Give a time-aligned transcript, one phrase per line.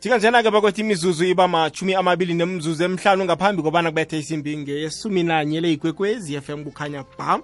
[0.00, 6.40] njenganjena-ke bakwethi imizuzu iba machumi amabili nemzuzu emhlanu ngaphambi kobana kubethe isimbi ngeyesumi nanye leyigwekwezi
[6.40, 7.42] FM kukhanya bam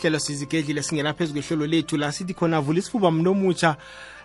[0.00, 3.76] hlelo sizigedlile singena phezu kwehlelo lethu la sithi khona vula isifuba mntu omutsha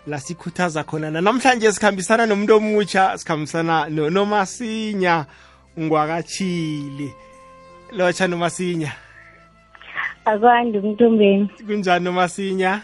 [0.06, 5.26] la sikhuthaza khona nanamhlanje sikhambisana nomuntu omutsha sikhambisana nomasinya
[5.78, 7.12] ngwakatshili
[7.92, 8.92] lotsha nomasinya.
[10.24, 12.80] Akwandi mntombeni kunjani nomasinya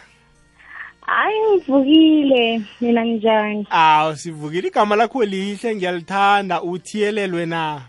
[1.11, 7.81] hayi ngivukile mina njani awu sivukile igama lakho lihle ngiyalithanda uthiyelelwe na?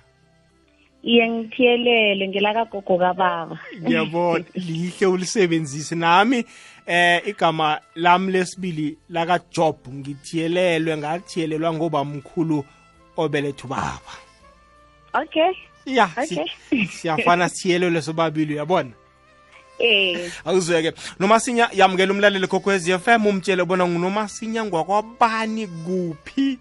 [1.02, 3.58] Iye ngithiyelele ngelakagogo kababa.
[3.82, 5.94] Ngiyabona lihle ulisebenzise.
[5.94, 6.44] Nami
[6.86, 12.64] eh igama lami lesibili laka Job ngithiyelelwe ngathiyelelwa ngoba mkhulu
[13.16, 14.12] obelethu baba.
[15.14, 15.52] Okay.
[15.86, 16.10] Ya
[16.90, 18.90] siyafana sithiyelelwe sobabili uyabona?
[19.82, 20.30] Eh.
[20.44, 26.58] Awuzweke nomasinya yamukela umlaleli kokwezi FM umtshele bona ngunomasinya ngwakwabani kuphi?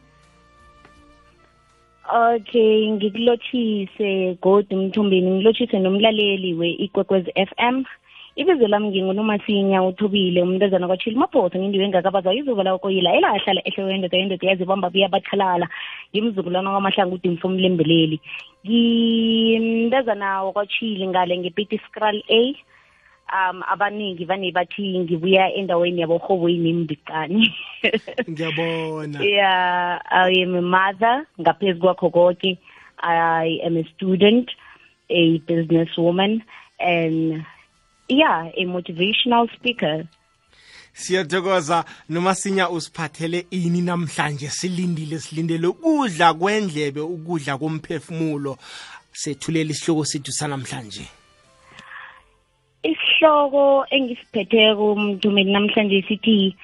[2.11, 7.83] Okay ngikulothise godi mthombeni ngilothise nomlaleli we-ikwekwezi FM
[8.35, 14.17] ibizo lami ngingunomasinya uthobile umntazana kwachili maphosa ngindiwe engakabazwa izuba lawo koyila elahlala ehloko yendoda
[14.17, 15.67] yendoda yazibamba buyabathalala
[16.11, 18.19] ngimzukulwana kwamahlangu udimfo umlembeleli
[18.67, 22.55] ngimntazana wakwachili ngale ngepiti scral a.
[23.31, 27.53] um abaningi vane bathi ngibuya endaweni yaborhoboyini embicani
[28.29, 29.23] ngiyabona.
[29.23, 31.25] Yeah i am a mother.
[31.39, 32.57] Ngaphezu kwakho konke
[32.97, 34.49] i am a student
[35.09, 36.41] a businesswoman
[36.79, 37.45] and
[38.07, 40.07] yeah a motivational speaker.
[40.93, 41.85] Siyathokoza.
[42.09, 48.57] Nomasinya usiphathele ini namhlanje silindile silindele ukudla kwendlebe ukudla komphefumulo.
[49.13, 51.20] Sethulela isihloko sethu sanamhlanje.
[53.21, 56.55] Isihloko engisiphetheko mntumeni namhlanje sithi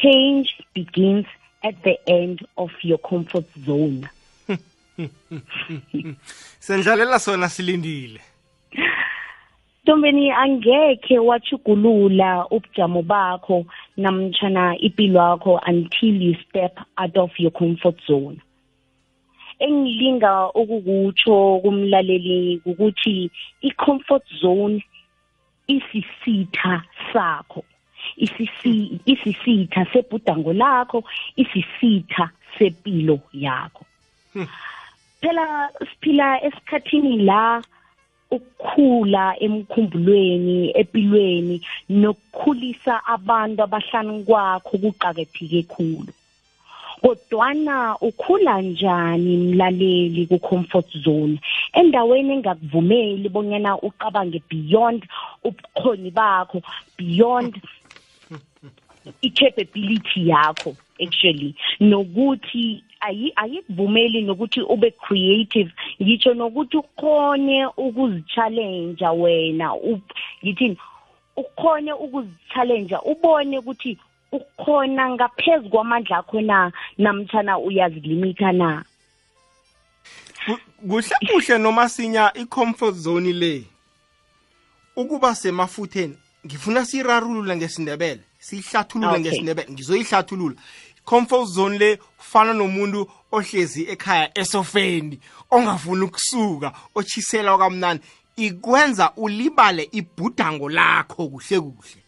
[0.00, 1.26] change begins
[1.62, 4.08] at the end of your comfort zone
[6.60, 8.20] sendlalela sona silindile
[9.84, 13.66] Ntombeni angeke wachugulula ubujamo bakho
[13.96, 18.40] namtjana impilo yakho until you step out of your comfort zone.
[19.58, 23.30] Engilinga ukukutsho kumlaleli ukuthi
[23.62, 24.84] i-comfort zone
[25.76, 26.82] isisitha
[27.12, 27.62] sakho.
[28.16, 31.04] Isisi isisitha sebhudango lakho,
[31.42, 33.84] isisitha sepilo yakho.
[35.20, 35.46] Phela
[35.88, 37.62] siphila esikhathini la
[38.30, 41.56] ukukhula emkhumbulweni empilweni
[42.00, 46.12] nokukhulisa abantu abahlanu kwakho kuqakatheke khulu
[47.00, 51.40] kodwana ukhula njani mlaleli ku-comfort zone?
[51.72, 55.06] Endaweni engakuvumeli bonyana uqabange beyond
[55.44, 56.62] ubukhoni bakho
[56.98, 57.60] beyond
[59.22, 61.54] i-capability yakho actually.
[61.80, 65.72] Nokuthi ayi ayikuvumeli nokuthi ube creative
[66.02, 69.72] ngitsho nokuthi ukhone ukuzi-challenge wena
[70.44, 70.76] ngithini
[71.36, 73.98] ukhone ukuzi-challenge ubone ukuthi
[74.32, 76.72] ukhona ngaphezu kwamandla akho na?
[76.98, 78.84] Namtshana uyazilimita na?
[80.46, 80.58] Ku-
[80.88, 83.64] kuhle kuhle nomasinya i-comfort zone le.
[84.96, 89.20] Ukuba semafutheni ngifuna siyirarulule ngesindebele siyihlathulule Okay.
[89.20, 90.54] ngesindebele ngizoyihlathulula.
[91.04, 95.18] Comfort zone le kufana nomuntu ohlezi ekhaya esofeni
[95.50, 98.00] ongafuni ukusuka ochisela kamnani
[98.36, 101.99] ikwenza ulibale ibhudango lakho kuhle kuhle.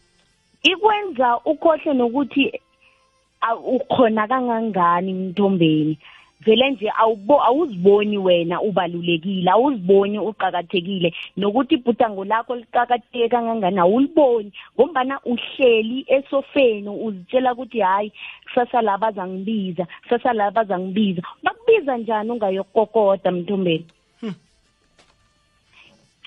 [0.62, 2.52] Ikwenza ukhohle nokuthi
[3.40, 5.98] a- ukhona kangangani mntombeni.
[6.40, 11.14] Vele nje awubo awuziboni wena ubalulekile awuziboni uqakathekile.
[11.36, 14.52] Nokuthi ibhudango lakho liqakatheke kangangani awuliboni.
[14.74, 18.12] Ngombana uhleli esofeni uzitshela ukuthi hayi
[18.44, 21.22] kusasa la bazangibiza kusasa la bazangibiza.
[21.42, 23.84] Bakubiza njani ungayokokoda mntombeni?
[23.84, 24.01] i- i- i-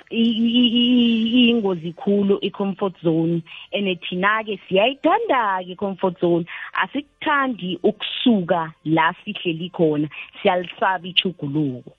[0.10, 10.08] iyingozi khulu i-comfort zone and thina-ke siyayithanda-ke i-comfort zone asikuthandi ukusuka la sihleli khona
[10.42, 11.92] siyalisaba ichuguluko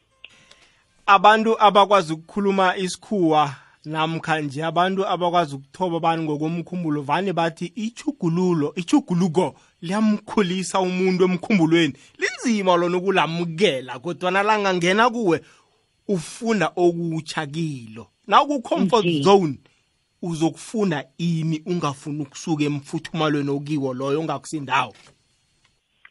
[1.06, 3.54] abantu abakwazi ukukhuluma isikhuwa
[3.84, 12.76] namkha nje abantu abakwazi ukuthoba abantu ngokomkhumbulo vane bathi ichugululo ichuguluko liyamkhulisa umuntu emkhumbulweni linzima
[12.76, 15.40] lona ukulamukela kodwana langangena kuwe
[16.08, 18.06] ufunda okutsha kilo.
[18.26, 19.22] Na ku-comfort Nje.
[19.22, 19.58] zone
[20.22, 24.94] uzokufunda ini ungafuni ukusuka emfuthumalweni okiwo loyo ongakusindawo?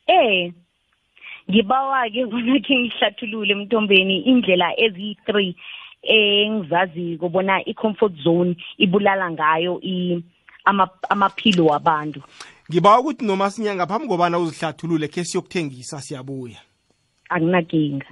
[0.08, 0.54] Eh
[1.50, 5.56] ngibawa-ke bona-ke ngihlathulule emntombeni indlela eziyi-three
[6.02, 9.82] engizaziko bona i-comfort zone ibulala ngayo
[11.10, 12.22] amaphilo wabantu.
[12.70, 16.58] Ngiba ukuthi noma sinyanga phambi kobana uzihlathulule khe siyokuthengisa siyabuya.
[17.30, 18.06] Akunakinga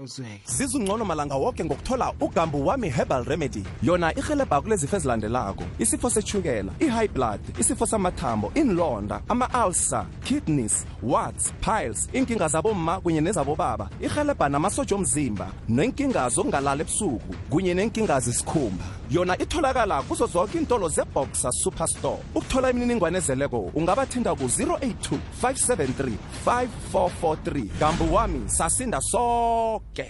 [0.46, 3.64] zizungcono malanga woke ngokuthola ugambu wami herbal remedy.
[3.84, 5.64] Yona irhelebha kulezifo ezilandelako.
[5.80, 13.90] Isifo sechukela i-high blood isifo samathambo inlonda ama-alsa kidneys warts piles inkinga zabomma kunye nezabobaba.
[14.02, 21.52] Irhelebha namasotsha omzimba nenkinga zokungalala ebusuku kunye nenkinga zisikhumba yona itholakala kuzo zonke iintolo zeboxa
[21.52, 22.24] superstore.
[22.36, 26.12] Ukuthola imininingwane ezeleko ungabathinda ku-082 573
[26.46, 30.08] 5443 gambu wami sasinda soke.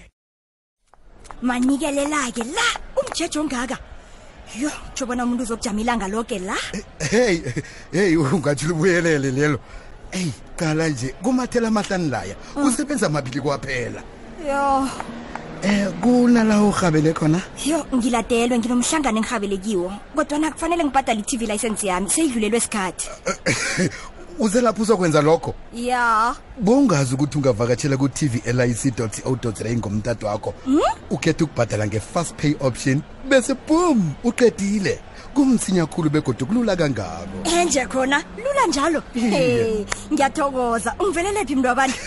[1.41, 2.67] Manikelela-ke la
[2.99, 3.77] umjeje ongaka.
[4.59, 6.55] Yo tsho bona umuntu uzokujama ilanga loke la?
[6.99, 7.41] Hey
[7.91, 9.59] hey ungathi libuyelele lelo.
[10.11, 14.01] Eyi qala nje kumathela amahlani laya kusebenza amabili kwaphela.
[14.47, 14.87] Yo.
[15.63, 17.41] Eh kunala urhabele khona?
[17.65, 23.07] Yo ngiladelwe nginomhlangano engirhabelekiwo kodwana kufanele ngibhadala i-tv license yami seyidlulelwe isikhathi
[24.39, 25.53] uze lapho uzokwenza lokho?
[25.73, 26.35] Ya.
[26.59, 30.53] Bongazi ukuthi ungavakatshela ku-tv lic co za ngomtato wakho.
[31.09, 34.99] Ukhethe ukubhadala nge-fast pay option bese boom uqedile.
[35.33, 37.49] Kumsinya khulu begodwa kulula kangako.
[37.49, 39.01] Enje khona lula njalo.
[39.13, 40.95] Hey ngiyathokoza.
[40.99, 41.97] Ungivelelaphi mntu wabantu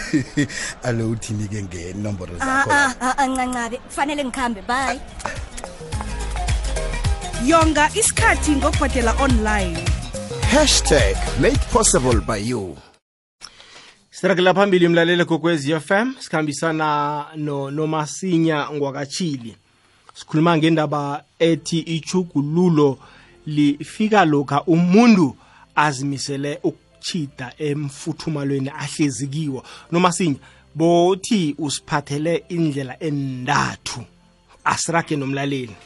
[0.82, 2.70] alo uthini-ke ngenomboro Ah, zakho?
[2.70, 4.62] ah, ah, ah, kufanele ngikhambe.
[4.62, 5.00] Bye.
[7.46, 9.78] Yonga isikhathi ngokubhadela online
[10.50, 12.76] Hashtag made possible by you.
[14.10, 19.56] sirakela phambili mlaleli kokwezi FM sikhambisana no nomasinya ngwakachili
[20.14, 22.98] sikhuluma ngendaba ethi ichugululo
[23.46, 25.36] lifika lokha umuntu
[25.74, 29.62] azimisele ukuchida emfuthumalweni ahlezi kiwo.
[29.92, 30.36] Nomasinya
[30.74, 34.04] bothi usiphathele indlela endathu
[34.64, 35.76] asirage nomlaleli.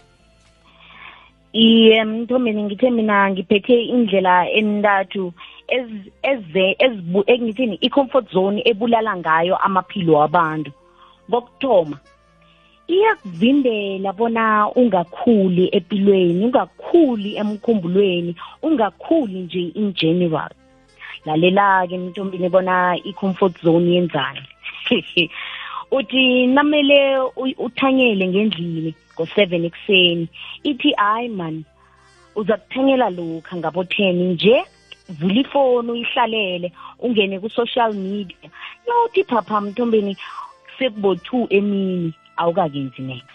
[1.53, 5.33] Iye mthombeni ngithe mina ngiphethe indlela entathu
[7.27, 10.71] engithini i-comfort zone ebulala ngayo amaphilo wabantu.
[11.31, 11.97] Kokuthoma
[12.89, 20.51] iyakuvimbela bona ungakhuli empilweni ungakhuli emkhumbulweni ungakhuli nje in general.
[21.25, 24.43] Lalela-ke mntombini bona i-comfort zone yenzani?
[25.91, 27.19] uthi namele
[27.59, 30.29] uthanyele ngendlini ngo-seven ekuseni
[30.63, 31.65] ithi hayi man
[32.37, 34.65] uza kuthanyela lokha ngabo-ten nje
[35.19, 38.51] vula ifoni uyihlalele ungene ku-social media.
[38.87, 40.17] Yothi phapha mthombeni
[40.79, 43.27] sekubo-two emini awukakenzi next.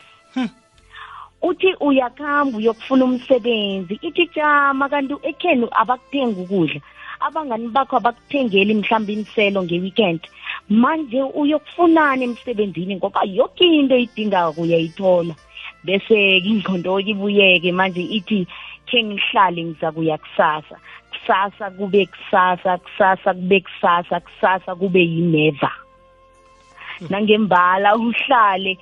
[1.41, 6.81] Uthi uyakuhamba uyokufuna umsebenzi ithi jama kanti ekhenu abakuthengi ukudla
[7.19, 10.21] abangani bakho abakuthengeli mhlawumbe imiselo nge-weekend.
[10.69, 15.35] Manje uyokufunana emsebenzini ngoba yoke into idingako uyayithola.
[15.83, 18.47] Bese ingqondo-ke ibuyeke manje ithi
[18.87, 20.75] khe ngihlale ngiza kuya kusasa.
[21.11, 25.71] Kusasa kube kusasa kusasa kube kusasa kusasa kube yineva
[27.09, 28.77] nangembala uhlale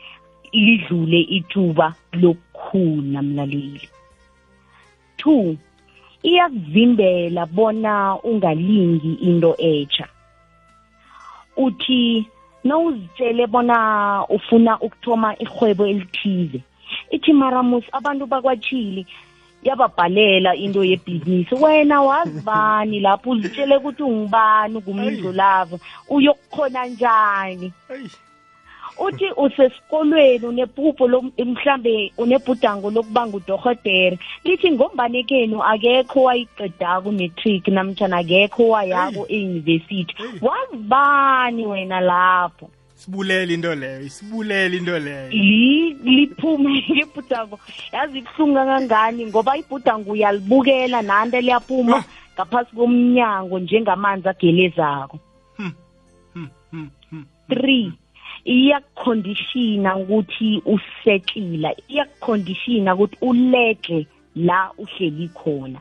[0.53, 3.89] lidlule ithuba lokukhula mlaleli.
[5.17, 5.57] Two
[6.23, 10.07] iyakuvimbela bona ungalingi into etsha
[11.57, 12.27] uthi
[12.63, 16.59] nawuzitshele bona ufuna ukuthoma ihwebo elithize
[17.11, 19.05] ithi maramus abantu bakwatshili
[19.63, 21.55] yababhalela into yebhizinisi.
[21.55, 25.79] Wena wazibani lapho uzitshele ukuthi ungubani ungumndlu lavo
[26.09, 27.73] uyokukhona njani.
[28.99, 38.67] Uthi usesikolweni unephupho lo- mhlambe unebhudango lokuba ngudohotere lithi ngombanekenu akekho wayiqedako umetric namtshana akekho
[38.69, 42.69] wayako eyunivesithi wazibani wena lapho?
[42.95, 45.29] Sibulele into leyo isibulele into leyo.
[45.29, 47.59] Li liphume ibhudango.
[47.91, 52.03] Yazi ibuhlungu kangangani ngoba ibhudango uyalibukela nanto liyaphuma
[52.35, 55.19] ngaphasi komnyango njengamanzi agelezako.
[57.49, 57.91] Three.
[58.45, 65.79] Iyakukhondishina ukuthi usetshila iyakukhondishina ukuthi uledle la uhleli khona.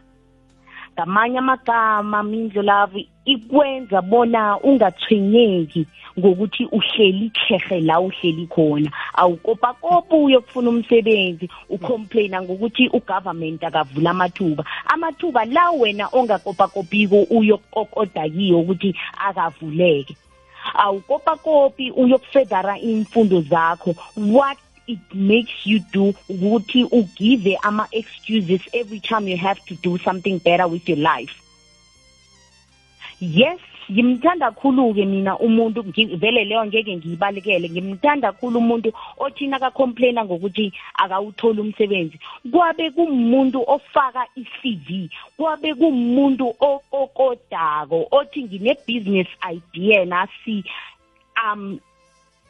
[0.94, 5.86] Ngamanye amagama mindlo lavo ikwenza bona ungathwenyeki
[6.18, 8.90] ngokuthi uhleli khehe la uhleli khona.
[9.14, 14.64] Awukopakopa uyokufuna umsebenzi ucomplaina ngokuthi ugovernment akavula amathuba.
[14.86, 18.94] Amathuba la wena ongakopakopiko uyokokoda kiyo ukuthi
[19.28, 20.16] akavuleke.
[20.74, 23.94] Awukopakopi uyokufedara imfundo zakho.
[24.16, 30.38] What it makes you do ukuthi ugive ama-excuses every time you have to do something
[30.38, 31.32] better with your life.
[33.20, 33.60] Yes
[33.90, 35.82] ngimthanda khulu-ke mina umuntu
[36.18, 42.18] vele leyo ngeke ngiyibalekele ngimthanda khulu umuntu othina kakomplaina ngokuthi akawutholi umsebenzi.
[42.50, 50.64] Kwabe kumuntu ofaka i-cv kwabe kumuntu okokodako othi ngine-business idea nasi
[51.42, 51.78] um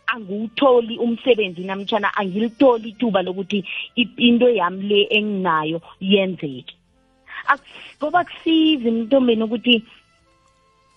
[0.06, 3.64] angiwutholi umsebenzi namtshana angilitholi ithuba lokuthi
[3.96, 6.74] into yami le enginayo yenzeke.
[7.98, 9.84] Ngoba kusizi mntombeni ukuthi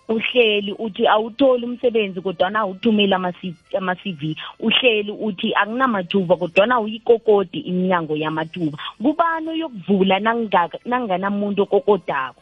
[0.07, 8.77] uhleli uthi awutholi umsebenzi kodwana awuthumeli ama-C- ama-cv uhleli uthi akunamathuba kodwana uyikokodi iminyango yamathuba.
[9.01, 12.41] Kubani oyokuvula nanginganamuntu okokodako?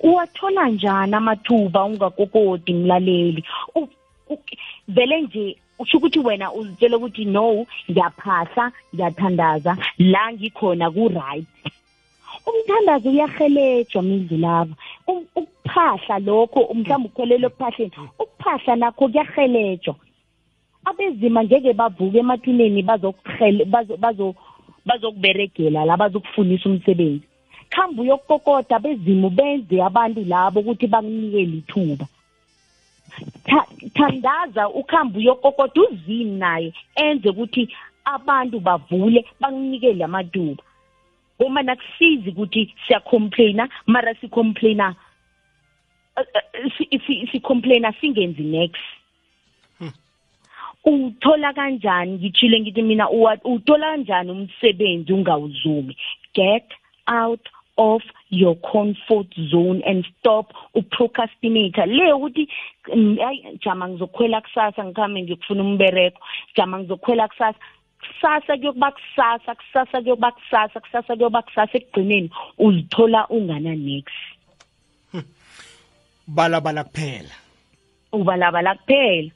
[0.00, 3.44] Uwathola njani amathuba ungakokodi mlaleli?
[4.88, 11.46] Vele nje usho ukuthi wena uzitshela ukuthi no ngiyaphahla ngiyathandaza la ngikhona ku-right.
[12.46, 14.74] Umthandazo uyahelejwa mindlu laba.
[15.06, 19.94] Um- ukuphahla lokho mhlawumbe ukholelwa ekuphahleni ukuphahla nakho kuyahelejwa
[20.84, 24.34] abezima ngeke bavuke emathuneni bazokuhele- bazo- bazo-
[24.86, 27.26] bazokuberegela la bazokufunisa umsebenzi.
[27.70, 32.06] Khambe uyokukokota bezimu benze abantu labo ukuthi bakunikele ithuba.
[33.46, 37.68] Tha- thandaza ukhambe uyokokota uzini naye enze ukuthi
[38.04, 40.62] abantu bavule bakunikele amathuba.
[41.44, 44.94] Uma nakusizi ukuthi siyacomplaina mara sicomplaina
[46.16, 48.82] eh, eh, si- si- sicomplaina singenzi next.
[50.84, 52.12] Uthola kanjani?
[52.18, 55.96] Ngitshile ngithi mina uwa- uthola kanjani umsebenzi ungawuzumi?
[56.34, 56.64] Get
[57.06, 61.86] out of your comfort zone and stop uprocrastinator.
[61.86, 62.48] Le ukuthi
[62.94, 66.18] mm, hayi jama ngizokhwela kusasa ngikhambe ngiyokufuna umbereko
[66.56, 67.58] jama ngizokhwela kusasa.
[68.02, 72.30] Kusasa kuyokuba kusasa kusasa kuyokuba kusasa kusasa kuyokuba kusasa ekugcineni.
[72.58, 74.18] Uzithola ungana next
[76.26, 77.34] balabala kuphela.
[78.12, 79.30] Ubalabala kuphela.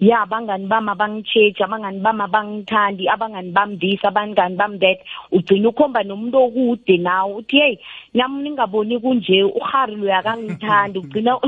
[0.00, 4.98] Ya abangani bami abangitsheji abangani bami abangithandi abangani bami this abangani bami that.
[5.30, 7.78] Ugcina ukhomba nomuntu okude nawe uthi heyi
[8.14, 10.98] nami ningaboni kunje uhari loyo akangithandi.
[10.98, 11.38] Ugcina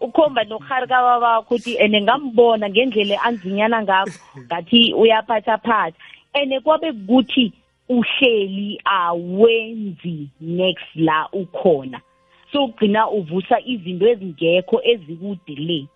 [0.00, 5.96] ukhomba nohari kababakho ukuthi and ngambona ngendlela anzinyana ngakho ngathi uyaphathaphatha.
[6.34, 7.52] And kwabe kuthi
[7.88, 12.00] uhleli awenzi next la ukhona.
[12.52, 15.86] So ugcina uvusa izinto ezingekho ezikude le.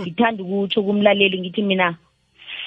[0.00, 1.96] Ngithanda ukutsho kumlaleli ngithi mina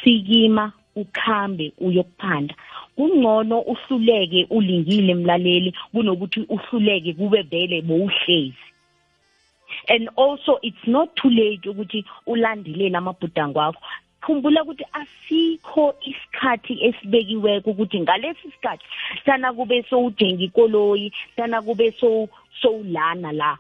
[0.04, 2.56] sikima ukhambe uyokuphanda.
[2.96, 8.69] Kungcono uhluleke ulingile mlaleli kunokuthi uhluleke kube vele bowuhlezi.
[9.90, 13.82] And also it's not too late ukuthi ulandelele amabhudango akho.
[14.22, 18.84] Khumbula ukuthi asikho isikhathi esibekiweko ukuthi ngalesi sikhathi
[19.26, 22.30] sana kube sowujenga ikoloyi sana kube sow-
[22.62, 23.58] sowulana la.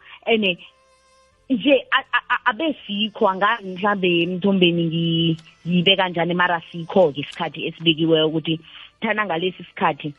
[1.50, 8.28] Nje a- a- a- abesikho angazi mhlambe emthombeni ngi- ngiyibe kanjani mara sikho-ke isikhathi esibekiweyo
[8.28, 8.60] ukuthi
[9.02, 10.14] thana ngalesi sikhathi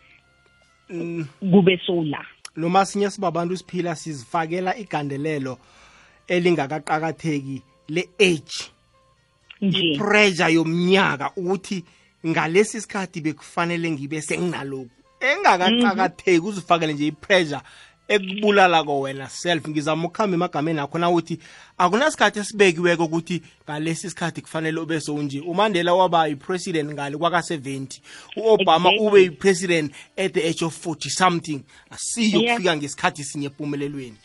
[1.53, 2.27] kube sowula.
[2.57, 5.59] Noma sinye sibabantu siphila sizifakela igandelelo
[6.31, 8.71] elingakaqakatheki le-age
[9.61, 11.85] ipressure yomnyaka ukuthi
[12.27, 14.91] ngalesi sikhathi bekufanele ngibe senginalokhu.
[15.21, 17.61] Engakaqakatheki uzifakele nje ipressure
[18.09, 19.69] ekubulalako wena self.
[19.69, 21.39] Ngizama ukuhamba emagameni akho nawuthi
[21.79, 28.01] akunasikhathi esibekiweko ukuthi ngalesi sikhathi kufanele ube sowunje umandela waba yi-president ngale kwaka-70
[28.37, 29.07] u-obama Exactly.
[29.09, 31.61] ube yi-president at the age of 40 something.
[31.91, 32.57] Asiyo Yeah.
[32.57, 34.17] kufika ngesikhathi sinye empumelelweni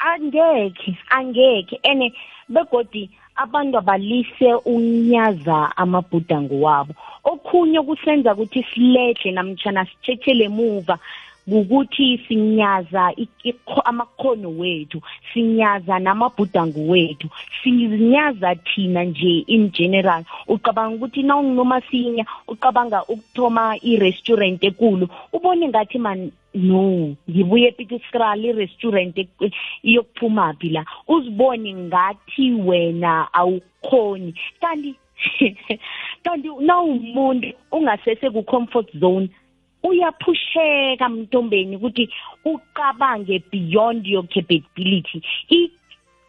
[0.00, 1.80] angekhe angekhe.
[1.82, 2.12] Ene
[2.48, 6.94] begodi abantu abalise unyaza amabhudango wabo.
[7.24, 10.98] Okhunye kusenza ukuthi siledle namtshana sitshethele emuva
[11.46, 15.00] ukuthi sinyaza ik- ikho- amakhono wethu
[15.32, 17.28] sinyaza namabhudango wethu
[17.62, 20.24] sinyaza thina nje in general.
[20.48, 29.18] Ucabanga ukuthi na unginomasinya ucabanga ukuthoma i-restaurant ekulu ubone ngathi man no ngibuye epitisral i-restaurant
[29.18, 29.52] ek-
[29.82, 30.84] iyokuphumaphi la?
[31.08, 34.34] Uzibone ngathi wena awukhoni.
[34.60, 34.94] Kanti
[36.24, 39.28] kanti nawumuntu ungasese ku-comfort zone
[39.82, 42.08] uyaphusheka mntombeni ukuthi
[42.44, 45.22] uqabange beyond your capability.
[45.50, 45.70] I-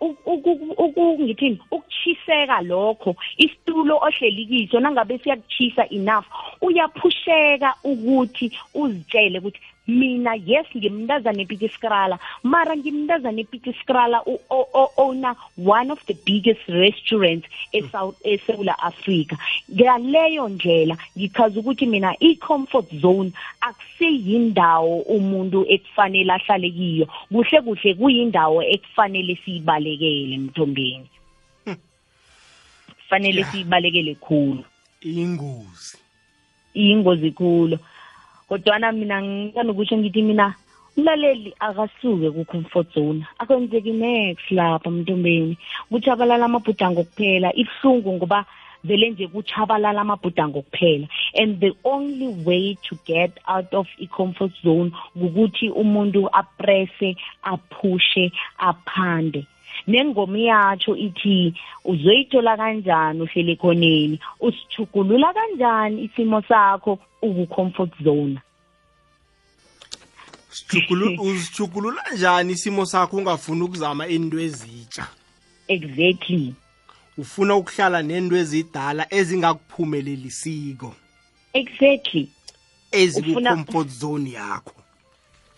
[0.01, 1.59] u- uku- uku- ngithini?
[1.71, 3.15] Ukuchiseka lokho.
[3.37, 6.25] Isitulo ohleli kiso nangabe siyakuchisa enough
[6.61, 14.23] uyaphusheka ukuthi uzitshele ukuthi mina yes ngimntazana epiti skrala mara ngimntazana epiti skrala
[14.97, 19.35] owner one of the biggest restaurants eSouth eSouth Africa
[19.71, 27.07] ngaleyo ndlela ngichaza ukuthi mina i-comfort zone akuseyindawo umuntu ekufanele ahlale kiyo.
[27.31, 31.09] Kuhle kuhle kuyindawo ekufanele siyibalekele mthombeni
[33.11, 34.63] kufanele siyibalekele khulu.
[35.01, 35.97] Ingozi.
[36.73, 37.77] Iyingozi khulu.
[38.51, 40.55] Kodwana mina ngithanda ukuthi ngithi mina
[40.97, 43.23] umlaleli akasuke ku-comfort zone.
[43.39, 45.57] Akwenzeki next lapha mntombeni
[45.89, 48.45] kutshabalala amabhudango kuphela ibuhlungu ngoba
[48.83, 54.91] vele nje kutshabalala amabhudango kuphela and the only way to get out of i-comfort zone
[55.15, 59.47] ukuthi umuntu apresse aphushe aphande.
[59.87, 61.53] Nengoma iyatsho ithi
[61.85, 66.99] uzoyithola kanjani uhlele khoneni usijugulula kanjani isimo sakho?
[67.21, 68.39] Uku-comfort zone.
[71.19, 75.07] Uzijugulula njani isimo sakho ungafuni ukuzama into ezitsha?
[75.67, 76.53] Exactly.
[77.17, 80.95] Ufuna ukuhlala nento ezidala ezingakuphumelelisiko
[81.53, 82.29] exactly.
[82.91, 84.73] Eziku-comfort zone yakho.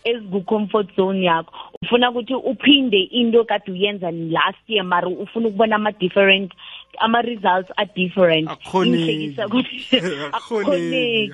[0.04, 1.52] Eziku-comfort zone yakho.
[1.82, 6.52] Ufuna ukuthi uphinde into kade uyenza last year mara ufuna ukubona ama-different
[7.00, 8.50] ama-results are different.
[8.74, 9.86] Ingihlekisa ukuthi
[10.36, 11.32] akukhoneki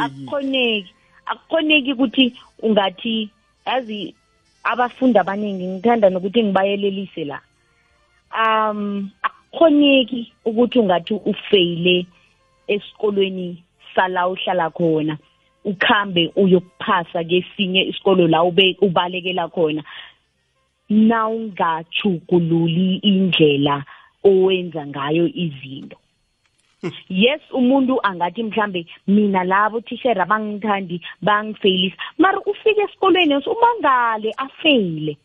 [0.00, 0.94] akukhoneki.
[1.26, 1.92] Akukhoneki.
[1.92, 3.30] Ukuthi ungathi
[3.66, 4.14] yazi
[4.64, 7.40] abafundi abaningi ngithanda nokuthi ngibayelelise la.
[8.34, 12.06] Um akukhoneki ukuthi ungathi ufeyile
[12.68, 13.62] esikolweni
[13.94, 15.18] sala uhlala khona
[15.64, 19.82] ukhambe uyokuphasa kesinye isikolo la ube ubalekela khona.
[20.90, 23.84] Nawungachugululi indlela
[24.24, 25.96] owenza ngayo izinto.
[27.08, 31.96] Yes umuntu angathi mhlambe mina labo tishera bangithandi bangifeyilisa.
[32.18, 35.16] Mara ufike esikolweni umangale afeyile.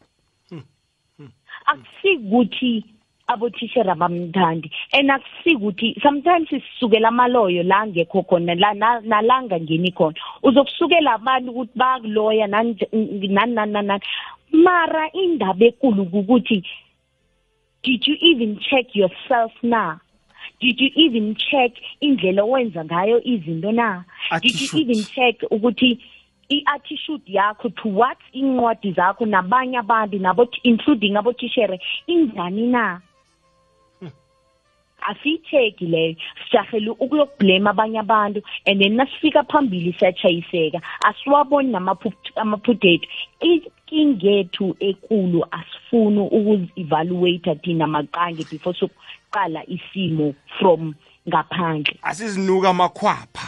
[1.66, 2.84] Akusikuthi
[3.28, 10.16] abothishera bamthandi and akusikuthi sometimes sisukela amaloyo la ngekho khona la nalanga ngeni khona.
[10.44, 12.78] Uzokusukela abantu ukuthi bakuloya nani
[13.30, 14.00] nani nani
[14.52, 16.64] mara indaba ekulu ukuthi
[17.84, 19.98] did you even check yourself na?
[20.62, 21.72] Did you even check
[22.02, 24.04] indlela owenza ngayo izinto na?
[24.42, 26.00] Did you even check ukuthi
[26.50, 33.02] i-attitude yakho towards incwadi zakho nabanye abantu nabo including abothishere injani na?
[35.06, 36.16] Asiyitheki leyo.
[36.46, 43.08] Sijahele ukuyokublame abanye abantu and then nasifika phambili siyachayiseka asiwaboni namaphutha ethu
[43.42, 50.94] inkingethu ekulu asifuni ukuzi-evaluate thina maqange before sokuqala isimo from
[51.28, 51.98] ngaphandle.
[52.02, 53.48] Asizinuka amakhwapha.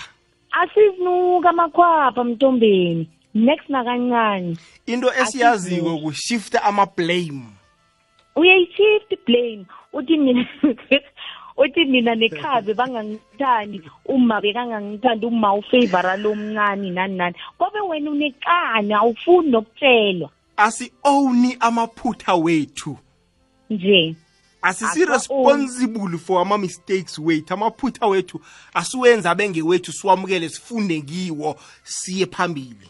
[0.52, 3.10] Asizinuka amakhwapha mntombeni.
[3.34, 4.58] Next nakancane.
[4.86, 7.46] Into esiyaziko kushifta ama-blame.
[8.36, 9.66] Uyayi-shift blame.
[9.94, 10.48] Uthi mina
[11.58, 17.36] uthi mina nekhabe bangangithandi uma bekangangithandi uma ufavora lomncane nani nani.
[17.58, 20.30] Kobe wena unekani awufuni nokutshelwa.
[20.58, 22.98] Asi-owni amaphutha wethu.
[23.70, 24.16] Nje.
[24.62, 27.54] Asisi-responsible for ama-mistakes wethu.
[27.54, 28.42] Amaphutha wethu
[28.74, 32.90] asiwenza abengewethu siwamukele sifunde kiwo siye phambili.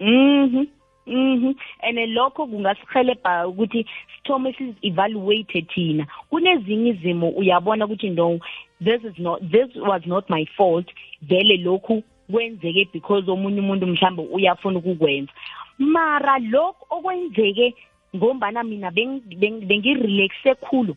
[0.00, 0.64] Mhm.
[1.06, 1.54] Mhm.
[1.82, 6.06] And lokho kungasihelebha ukuthi sithome sizi-evaluate thina.
[6.30, 8.38] Kunezinye izimo uyabona ukuthi no
[8.80, 10.86] this is not this was not my fault.
[11.22, 15.32] Vele lokhu kwenzeke because omunye umuntu mhlawumbe uyafuna ukukwenza.
[15.78, 17.74] Mara lokho okwenzeke
[18.16, 20.96] ngombana mina bengirelaxe khulu.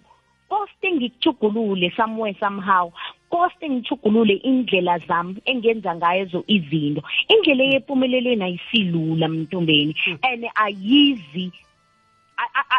[0.50, 2.91] Koste ngikuchugulule somewhere somehow.
[3.29, 7.01] Koste ngichugulule indlela zami engenza ngazo izinto.
[7.27, 9.95] Indlela yempumelelweni ayisilula mntombeni.
[10.23, 11.51] And ayizi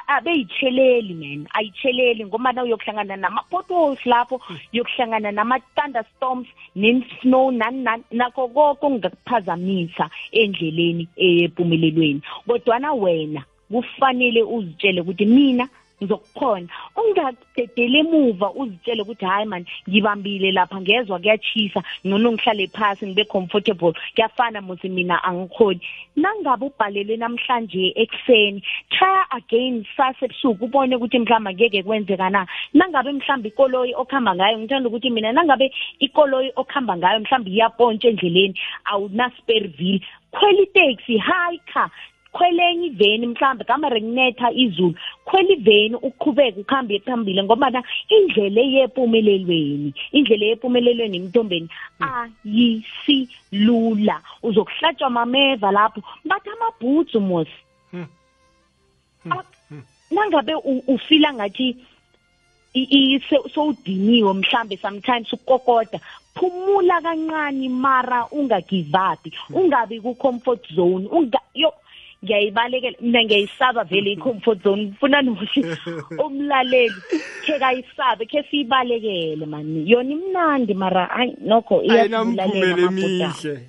[0.08, 4.40] abeyicheleli man ayicheleli ngoba na uyokuhlangana nama-potholes lapho
[4.72, 15.68] uyokuhlangana nama-thunderstorms ne-snow nani nakho konke okungakuphazamisa endleleni empumelelweni kodwana wena kufanele uzitshele ukuthi mina
[16.02, 23.24] ngizokukhona ungaqedele emuva uzitshele ukuthi hayi man ngibambile lapha ngezwa kuyachisa ngcono ngihlale phasi ngibe
[23.24, 23.92] comfortable.
[24.14, 25.80] Kuyafana musi mina angikhoni.
[26.16, 33.12] Nangabe ubhalele namhlanje ekuseni try again sase ebusuku ubone ukuthi mhlawumbe ngeke kwenzeka na nangabe
[33.12, 39.30] mhlawumbe ikoloyi okuhamba ngayo ngithanda ukuthi mina nangabe ikoloyi okuhamba ngayo mhlawumbe iyapontsha endleleni awuna
[39.38, 40.00] spare wheel.
[40.32, 41.90] Khwela itaxi high car
[42.32, 44.94] khwelenye iveni mhlambe kamare kunetha izulu.
[45.24, 51.68] Khwela iveni uqhubeke ukuhambe phambili ngoba na indlela eyempumelelweni indlela eyempumelelweni emntombeni
[52.00, 53.20] ayisilula.
[54.42, 56.02] Uzokuhlatshwa amameva lapho.
[56.24, 57.48] Bathi amabhutsu mos.
[59.30, 59.44] Ah,
[60.10, 61.76] nangabe u- ufila ngathi
[62.74, 66.00] i- i- se- sowudiniwe mhlambe sometimes ukukokoda
[66.34, 71.72] phumula kancane mara ungagive up ungabi ku comfort zone unga yo
[72.24, 74.82] ngiyayibalekela mina ngiyayisaba vele i-comfort zone.
[74.84, 75.64] Ngifuna nokuthi
[76.18, 76.94] umlaleli
[77.46, 79.90] khe kayisabe khe siyibalekele mani.
[79.90, 83.68] Yona imnandi mara hayi nokho iyasibulalela ayinamphumela amabhutanga emihle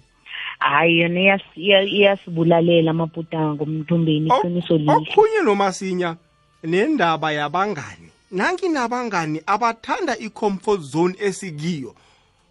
[0.60, 4.94] hayi yona iyas- iya- iyasibulalela amabhutanga ngomntombeni iqiniso lihle.
[4.94, 6.16] okhunye nomasinya
[6.64, 8.08] nendaba yabangani.
[8.32, 11.96] Nanki nabangani abathanda i-comfort zone esikiyo?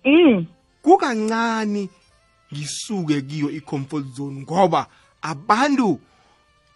[0.05, 0.47] Mm.
[0.83, 1.89] Kukancane
[2.53, 4.87] ngisuke kiyo i-comfort zone ngoba
[5.23, 6.01] abantu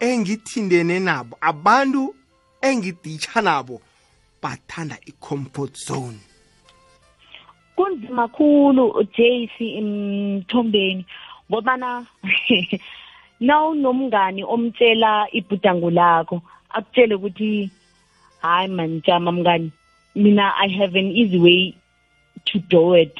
[0.00, 2.14] engithindene nabo abantu
[2.62, 3.80] engiditsha nabo
[4.42, 6.20] bathanda i-comfort zone.
[7.76, 11.06] Kunzima khulu JC emthombeni
[11.50, 12.06] ngobana
[13.46, 17.70] nawunomngani omtshela ibhudango lakho akutshele ukuthi
[18.42, 19.72] hayi man jama mngani
[20.14, 21.74] mina i have an easy way
[22.44, 23.16] to do it.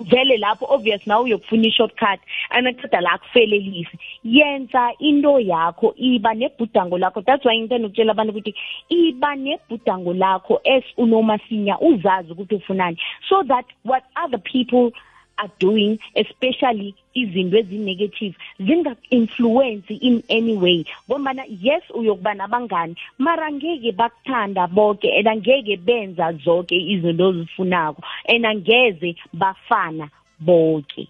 [0.00, 7.22] Vele lapho obvious nawe uyokufuna i-shortcut anaqeda la kufelelisi yenza into yakho iba nebhudango lakho.
[7.22, 8.54] That's why ngithanda ukutshela abantu ukuthi
[8.88, 12.96] iba nebhudango lakho as unomasinya uzazi ukuthi ufunani.
[13.28, 14.92] So that what other people
[15.38, 20.84] are doing especially izinto ezi-negative zinga-influence in any way.
[21.08, 28.46] Ngombana yes uyokuba nabangani mara ngeke bakuthanda bonke and angeke benza zonke izinto ozifunako and
[28.46, 31.08] angeze bafana bonke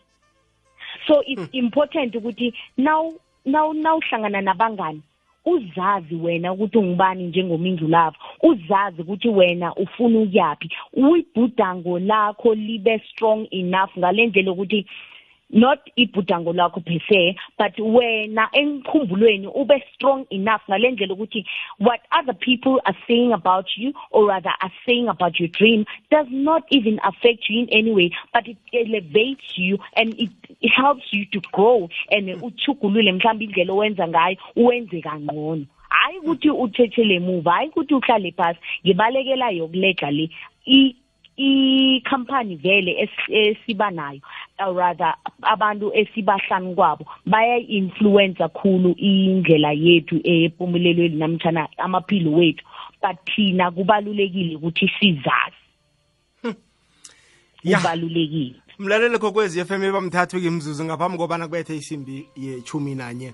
[1.07, 3.13] so it's important ukuthi now
[3.45, 5.03] now nawuhlangana nabangani
[5.47, 8.19] uzazi wena ukuthi ungubani njengomindlu lapho.
[8.43, 10.71] Uzazi ukuthi wena ufuna ukuyaphi.
[10.93, 14.87] Uyibhudango lakho libe strong enough ngalendlela ukuthi
[15.51, 21.47] not ibhudango lakho per se but wena emkhumbulweni ube strong enough ngalendlela ukuthi
[21.79, 26.27] what other people are saying about you or rather are saying about your dream does
[26.31, 30.31] not even affect you in any way but it elevates you and it,
[30.61, 35.67] it helps you to grow and uchugulule mhlawumbe indlela owenza ngayo uwenze kangcono.
[35.89, 40.31] Hayi ukuthi uthethele emuva hayi ukuthi uhlale phasi ngibalekela yokuledla le
[41.37, 44.21] i-company vele es- esiba nayo
[44.59, 52.65] or rather abantu esibahlanu kwabo baya-influence kakhulu indlela yethu empumelelweni namtshana amaphilo wethu.
[53.03, 55.63] But thina kubalulekile ukuthi sizazi.
[57.63, 58.55] Kubalulekile.
[58.79, 63.33] Mlaleli kokwezi FM ebamthathu kimzuzu ngaphambi kobana kubethe isimbi yechumi nanye.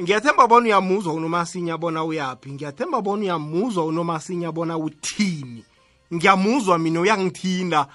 [0.00, 2.50] Ngiyathemba bona uyamuzwa unomasinya bona uyaphi.
[2.52, 5.64] Ngiyathemba bona uyamuzwa unomasinya bona uthini.
[6.14, 7.86] Ngiyamuzwa mina uyangithinda.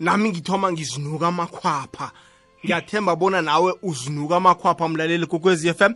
[0.00, 2.10] Nami ngithoma ngizinuka amakhwapha.
[2.64, 5.94] Ngiyathemba bona nawe uzinuka amakhwapha mlaleli kokwezi FM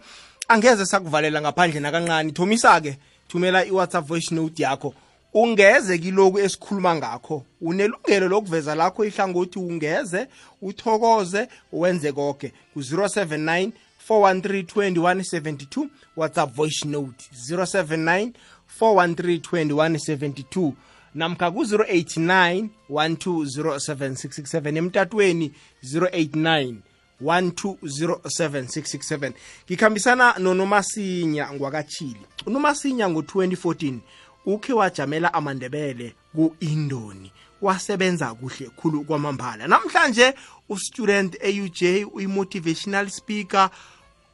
[0.49, 2.33] angeze sakuvalela ngaphandle nakancane.
[2.33, 4.95] Thomisa-ke thumela i-whatsapp voice note yakho.
[5.35, 7.45] Ungeze kiloku esikhuluma ngakho.
[7.61, 10.29] Unelungelo lokuveza lakho ihlangothi ungeze
[10.63, 13.71] uthokoze wenze konke ku-079
[14.09, 18.33] 413 whatsapp voice note 079
[18.81, 20.73] 413
[21.15, 25.53] namkha ku-089 1207667 emtatweni
[25.85, 26.75] 089
[27.23, 29.33] 1207667
[29.67, 33.99] ngikhambisana nonomasinya ngwakachili unomasinya ngo-2014
[34.47, 39.69] ukhe wajamela amandebele ku-indoni wasebenza kuhle khulu kwamambala.
[39.69, 40.35] Namhlanje
[40.69, 43.71] ustudent e-uj uyi-motivational speaker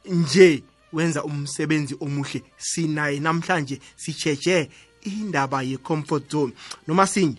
[0.05, 0.63] nje
[0.93, 3.19] wenza umsebenzi omuhle sinaye.
[3.19, 4.69] Namhlanje sitsheje
[5.03, 6.53] indaba ye-comfort zone.
[6.87, 7.35] Noma sinye?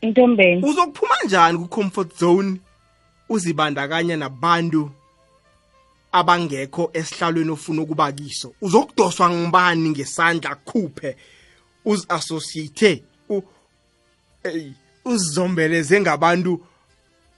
[0.00, 2.60] Intombeni uzokuphuma njani ku-comfort zone?
[3.28, 4.90] Uzibandakanya nabantu
[6.12, 8.54] abangekho esihlalweni ofuna ukuba kiso.
[8.60, 10.54] Uzokudoswa ngibani ngesandla?
[10.54, 11.16] Khuphe.
[11.84, 13.02] Uzi-associate
[15.04, 16.60] uzizombeleze ngabantu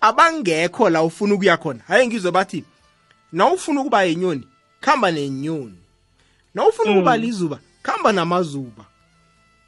[0.01, 1.81] abangekho la ufuna ukuya khona.
[1.89, 2.65] Hayi ngizwe bathi
[3.33, 4.49] na ufuna ukuba yinyoni?
[4.81, 5.79] Khamba nenyoni.
[6.55, 7.61] Na ufuna ukuba lizuba?
[7.87, 8.85] Khamba namazuba.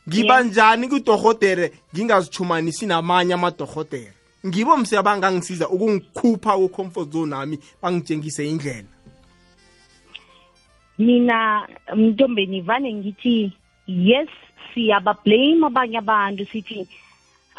[0.09, 4.13] Ngiba njani kudohotere ngingazichumanisi namanye amadohotere
[4.47, 8.89] ngibo mse abangangisiza ukungikhupha ku-comfort zone nami bangitshengise indlela.
[10.99, 13.53] Mina mntombeni vane ngithi
[13.87, 14.29] yes
[14.75, 16.87] siyabablame abanye abantu sithi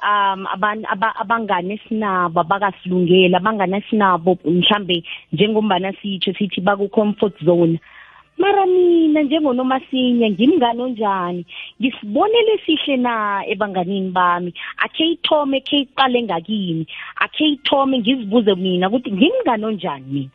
[0.01, 0.47] um
[1.19, 7.79] abangane sinabo abakasilungeli abangane sinabo mhlambe njengombana sitsho sithi baku comfort zone.
[8.39, 11.45] Mara mina njengonomasinya ngimngane onjani?
[11.81, 14.53] Ngisibonele sihle na ebanganini bami?
[14.77, 16.87] Akhe ithome khe iqale ngakini.
[17.15, 20.29] Akhe ithome ngizibuze mina ukuthi ngimngane onjani mina?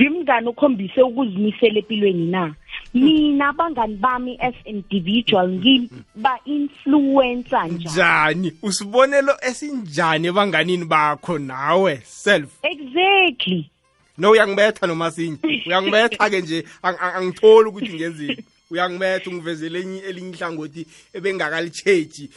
[0.00, 2.54] Ngimngane ukhombise ukuzimisela empilweni na?
[2.94, 7.84] Mina abangani bami as individual ngiba-influencer njani?
[7.84, 8.52] Njani?
[8.62, 12.48] Usibonelo esinjani ebanganini bakho nawe self?
[12.62, 13.70] Exactly.
[14.18, 16.64] No uyangibetha nomasinye uyangibetha-ke nje.
[16.82, 18.44] Ang- ang- angitholi ukuthi ngenzeni.
[18.70, 22.30] Uyangibetha ungivezele elinye ihlangothi ebengakalitshegi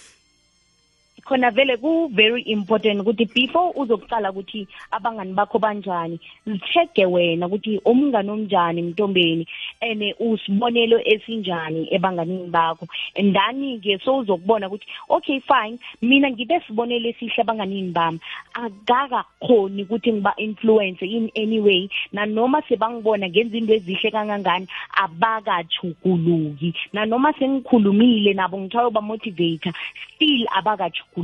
[1.33, 8.29] khona vele ku-very important ukuthi before uzokuqala ukuthi abangani bakho banjani zithege wena ukuthi umngani
[8.29, 9.47] omnjani mntombeni
[9.81, 12.87] and usibonelo esinjani ebanganini bakho.
[13.15, 18.19] And then-ke sowuzokubona ukuthi okay fine mina ngibe sibonelo esihle abanganini bami.
[18.53, 24.67] Akakakhoni ukuthi ngiba-influence in any way nanoma sebangibona ngenza into ezihle kangangani
[25.03, 26.73] abakajuguluki.
[26.93, 29.73] Nanoma sengikhulumile nabo ngithwayo bamotivator
[30.15, 31.22] still abakajuguluki.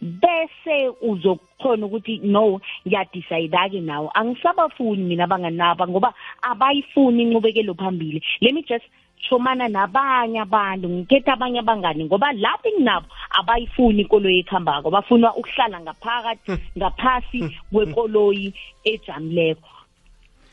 [0.00, 8.22] Bese uzokhona ukuthi no ngiyadecide-ke nawo angisabafuni mina abangani naba ngoba abayifuni inqubekelo phambili.
[8.40, 8.84] Let me just
[9.28, 13.06] chomana nabanye abantu ngikhetha abanye abangani ngoba lapho enginabo
[13.38, 17.40] abayifuni ikoloyi ekuhambako bafuna ukuhlala ngaphakathi ngaphasi
[17.72, 18.54] kwekoloyi
[18.84, 19.68] ejamileko.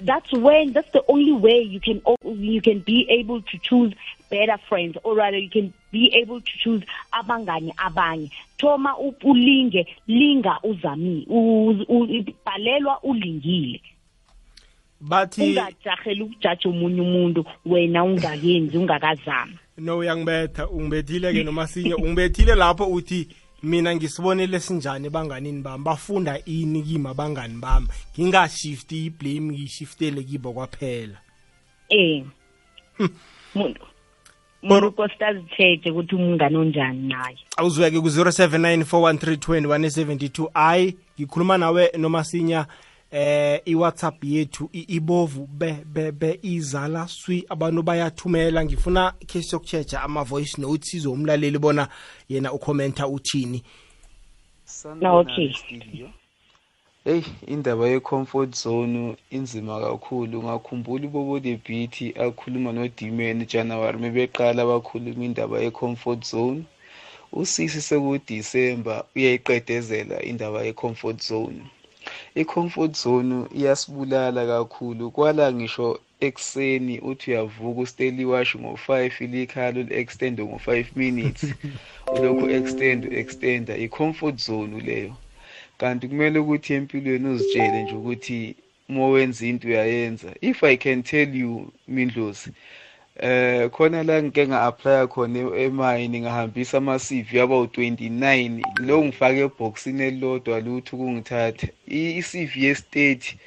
[0.06, 2.02] That's when that's the only way you can
[2.40, 3.94] you can be able to choose
[4.30, 8.30] better friends or rather you can be able to choose abangani abanye.
[8.58, 13.82] Thoma u- ulinge linga uzami u- u- bhalelwa ulingile.
[15.02, 19.54] Bathi ungajaheli ukujaja omunye umuntu wena ungakenzi ungakazami.
[19.78, 21.94] No uyangibetha ungibethile-ke nomasinye.
[21.94, 23.28] Ungibethile lapho uthi
[23.64, 25.84] mina ngisibonele sinjani ebanganini bami?
[25.84, 27.88] Bafunda ini kimi abangani bami?
[28.20, 31.18] Ngingashifti iblame ngiyishiftele kibo kwaphela.
[31.90, 32.24] Eh.
[33.56, 33.86] Muntu
[34.64, 37.38] muntu kositazithethe ukuthi umngane onjani naye.
[37.58, 42.66] Awuzweke ku-079 413 2172 ayi ngikhuluma nawe nomasinya
[43.14, 47.08] eh iwhatsapp yethu i- ibovu be be be izala.
[47.08, 48.66] Swi abantu bayathumela.
[48.66, 51.88] Ngifuna khe siyokuchecha ama-voice notes sizomlaleli bona
[52.30, 53.64] yena ukhomenta uthini.
[55.00, 55.54] Na, okay.
[55.54, 56.10] studio.
[57.04, 60.44] Hey indaba ye-comfort zone inzima kakhulu.
[60.44, 66.64] Ngakhumbula ubobo the beat akhuluma no-Dman January mebeqala bakhuluma indaba ye-comfort zone.
[67.32, 71.62] Usisi sekuDisember uyayiqedezela indaba ye-comfort zone.
[72.42, 75.12] I-comfort zone iyasibulala kakhulu.
[75.12, 81.44] Kwala ngisho ekuseni uthi uyavuka usteli wash ngo-5 ilikhalo li-extend ngo-5 minutes.
[82.16, 85.14] Ulokhu extend extenda i-comfort zone leyo.
[85.78, 88.56] Kanti kumele ukuthi empilweni uzitshele nje ukuthi
[88.90, 90.30] uma wenza into uyayenza.
[90.42, 92.50] If i can tell you mindlozi
[93.16, 100.04] eh khona la ngike nga-aplya khona e- emayini ngahambisa ama-cv aba u-29 lo ngifake ebhokisini
[100.04, 103.38] elilodwa lutho ukungithatha I- i-cv yestate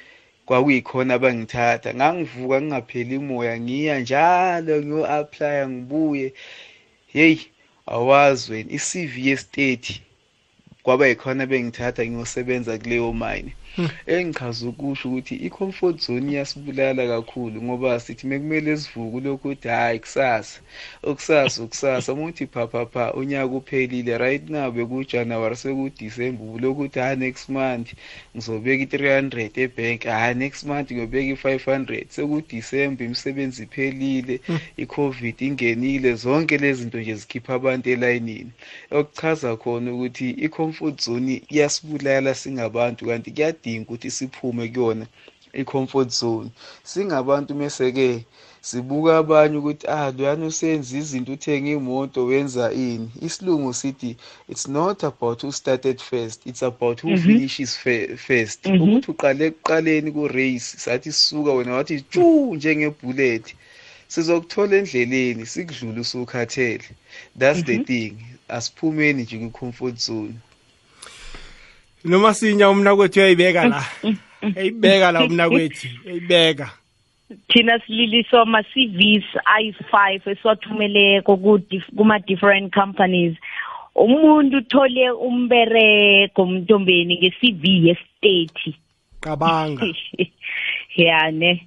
[0.45, 1.93] kwakuyikhona abangithatha.
[1.93, 6.27] Ngangivuka ngingapheli imoya ngiya njalo ngiyo-aplya ngibuye.
[7.13, 7.39] Heyi
[7.95, 8.71] awazi wena.
[8.77, 10.01] I-cv yestate
[10.83, 13.51] kwaba yikhona bengithatha ngiyosebenza kuleyo mine.
[14.15, 20.59] engichaza ukusho ukuthi i-comfort zone iyasibulala kakhulu ngoba sithi mekumele sivuke ulokhu ukuthi hhayi kusasa
[21.03, 27.49] ukusasa ukusasa uma uthi phaphapha unyaka uphelile right now bekujanuwari sekudisemba ubulokhu ukuthi hhayi next
[27.49, 27.89] month
[28.35, 32.05] ngizobeka i-three hundred ebhenki hhayi next month ngiyobeka i-five hundred.
[32.09, 34.39] Sekudisemba imisebenzi iphelile
[34.77, 38.51] i-covid ingenile zonke lezi zinto nje zikhipha abantu elayinini.
[38.91, 43.31] Okuchaza khona ukuthi i-comfort zone iyasibulala singabantu kanti
[43.67, 45.05] kuyadinga ukuthi siphume kuyona
[45.53, 46.49] i-comfort zone.
[46.83, 48.25] Singabantu mese-ke
[48.61, 53.09] sibuka abanye ukuthi ah loyana usenza izinto uthenga imoto wenza ini?
[53.21, 54.15] Isilungu sithi
[54.49, 58.65] it's not about who started first it's about who finishes fe- first.
[58.65, 63.55] Ukuthi uqale ekuqaleni ku-race sathi sisuka wena wathi tshu njengebullet.
[64.07, 66.83] Sizokuthola endleleni sikudlule usukhathele.
[67.39, 68.13] That's the thing.
[68.47, 70.33] Asiphumeni nje kwi-comfort zone.
[72.05, 73.83] Nomasinya umnakwethu uyayibeka la
[74.55, 76.69] eyibeka la umnakwethu eyibeka.
[77.49, 83.35] Thina sililiswa ama-cvs ayi-five esiwathumeleko ku- dif- kuma-different companies.
[83.95, 88.75] Umuntu uthole umbereko mntombeni nge-cv yestate
[89.19, 89.85] qabanga
[90.95, 91.65] ya ne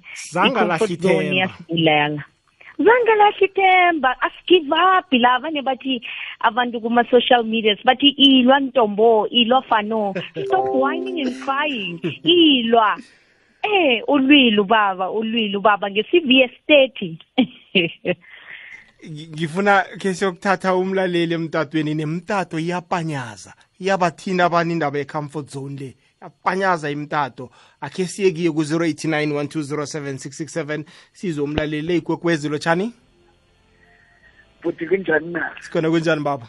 [2.77, 5.35] Zange lahle ithemba asigive up la?
[5.35, 6.01] Abanye bathi
[6.39, 10.13] abantu kuma-social medias bathi ilwa ntombo ilwa fano.
[10.45, 11.99] Stop whining and crying.
[12.23, 12.97] Ilwa.
[13.63, 17.17] Eh ulwili ubaba ulwili ubaba nge-cvs thirty.
[19.05, 23.53] Ngi- ngifuna ke siyokuthatha umlaleli emtatweni nemtato iyapanyaza.
[23.79, 25.95] Iyabathina abani indaba ye-comfort zone le.
[26.21, 27.49] Yapanyaza imtato.
[27.81, 32.93] Akhe siye kiye ku-089 1207667 sizwe umlaleli eyikwekwezi lotshani
[34.61, 35.51] futhi kunjani na?
[35.61, 36.47] Sikhona kunjani baba?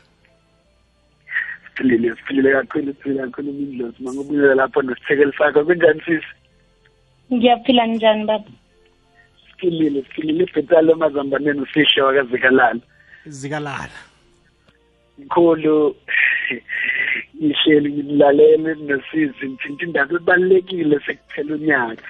[1.65, 5.65] Siphilile siphilile kakhulu siphilile kakhulu imindlozi mangubuyela lapho nesithekeli sakho.
[5.65, 6.27] Kunjani sisi
[7.33, 8.51] ngiyaphila njani baba?
[9.51, 12.81] Siphilile siphilile ibhetalo emazambaneni usishe wakazikalala
[13.27, 13.99] zikalala.
[15.19, 15.97] Mkhulu
[17.43, 22.09] ngihleli nginilalele nosizi ngithinta indaba ebalulekile sekuphela unyaka.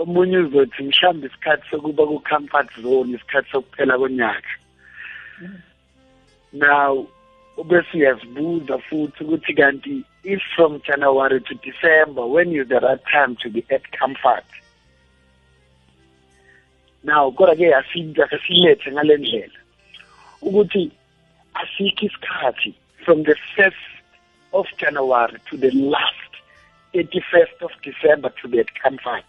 [0.00, 4.52] Omunye uzothi mhlawumbe isikhathi sokuba ku-comfort zone isikhathi sokuphela konyaka.
[6.52, 7.06] Now
[7.68, 13.36] bese uyazibuza futhi ukuthi kanti if from january to december when is the right time
[13.42, 14.44] to be at comfort?
[17.02, 19.58] Now kodwa-ke asilethe ngale ndlela.
[20.42, 20.90] Ukuthi
[21.54, 22.74] asikho isikhathi.
[23.08, 23.86] From the first
[24.52, 26.32] of january to the last
[26.92, 29.24] 31st of december to be at comfort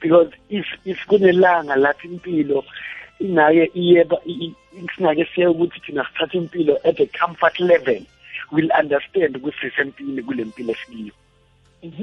[0.00, 2.64] because if if kunelanga lapha impilo
[3.20, 4.16] ingake iyeba
[4.96, 8.02] singake siye ukuthi thina sithatha impilo at a comfort level
[8.52, 11.12] will understand ukuthi sisempini kule mpilo esikiyo.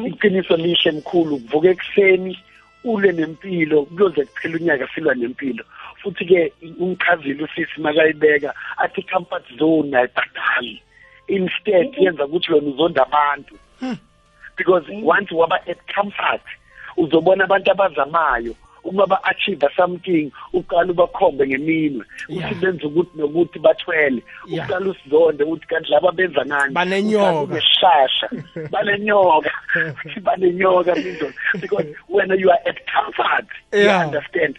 [0.06, 2.40] Iqiniso lihle mkhulu kuvuka ekuseni
[2.84, 5.64] ulwe nempilo kuyoze kuphela unyaka silwa nempilo.
[6.04, 10.82] Futhi-ke umchazile usisi makayibeka athi comfort zone ayibhadali.
[11.28, 13.56] Instead yenza ukuthi wena uzonda abantu.
[14.58, 16.42] Because once waba at comfort
[16.98, 18.56] uzobona abantu abazamayo.
[18.84, 22.06] Uma ba-achieve something uqala ubakhombe ngeminwe.
[22.30, 24.24] Uthi benza ukuthi nokuthi bathwele.
[24.48, 26.74] Uqala usizonde ukuthi kanti laba benza ngani?
[26.74, 27.54] Banenyoka.
[27.54, 28.30] Neshasha
[28.72, 29.52] banenyoka.
[30.06, 31.32] Uthi banenyoka mindlo
[31.62, 34.06] because when you are at comfort you Yeah.
[34.08, 34.58] understand.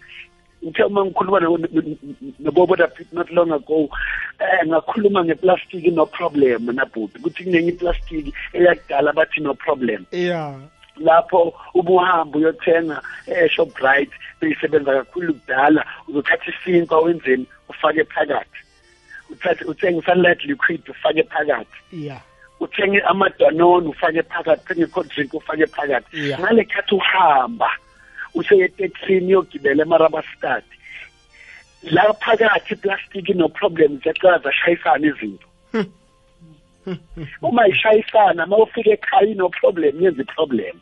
[0.63, 1.39] Ngithe uma ngikhuluma
[2.39, 3.89] noboboda not long ago
[4.39, 10.05] eh ngakhuluma ngeplastic no problem nabhuti ukuthi kunenye iplastic eyakudala bathi no problem.
[10.11, 10.55] Yeah
[10.97, 17.45] lapho ubuhamba uyothenga eShoprite beyisebenza kakhulu kudala uzothatha isinkwa wenzeni?
[17.69, 18.59] Ufake phakathi.
[19.29, 21.79] Uthathe uthenge sunlight liquid ufake phakathi.
[21.91, 22.21] Yeah
[22.59, 24.61] uthenge amadanone ufake phakathi.
[24.63, 26.27] Uthenge cold drink ufake phakathi.
[26.27, 26.39] Yeah.
[26.39, 27.69] ngale khathi uhamba
[28.33, 30.63] useyeteksini yogibela emarabastad
[31.83, 35.47] la phakathi iplastic no problem ziyaqala zashayisana izinto.
[37.41, 40.79] Uma ishayisana uma ufika ekhaya no problem yenza i-problem.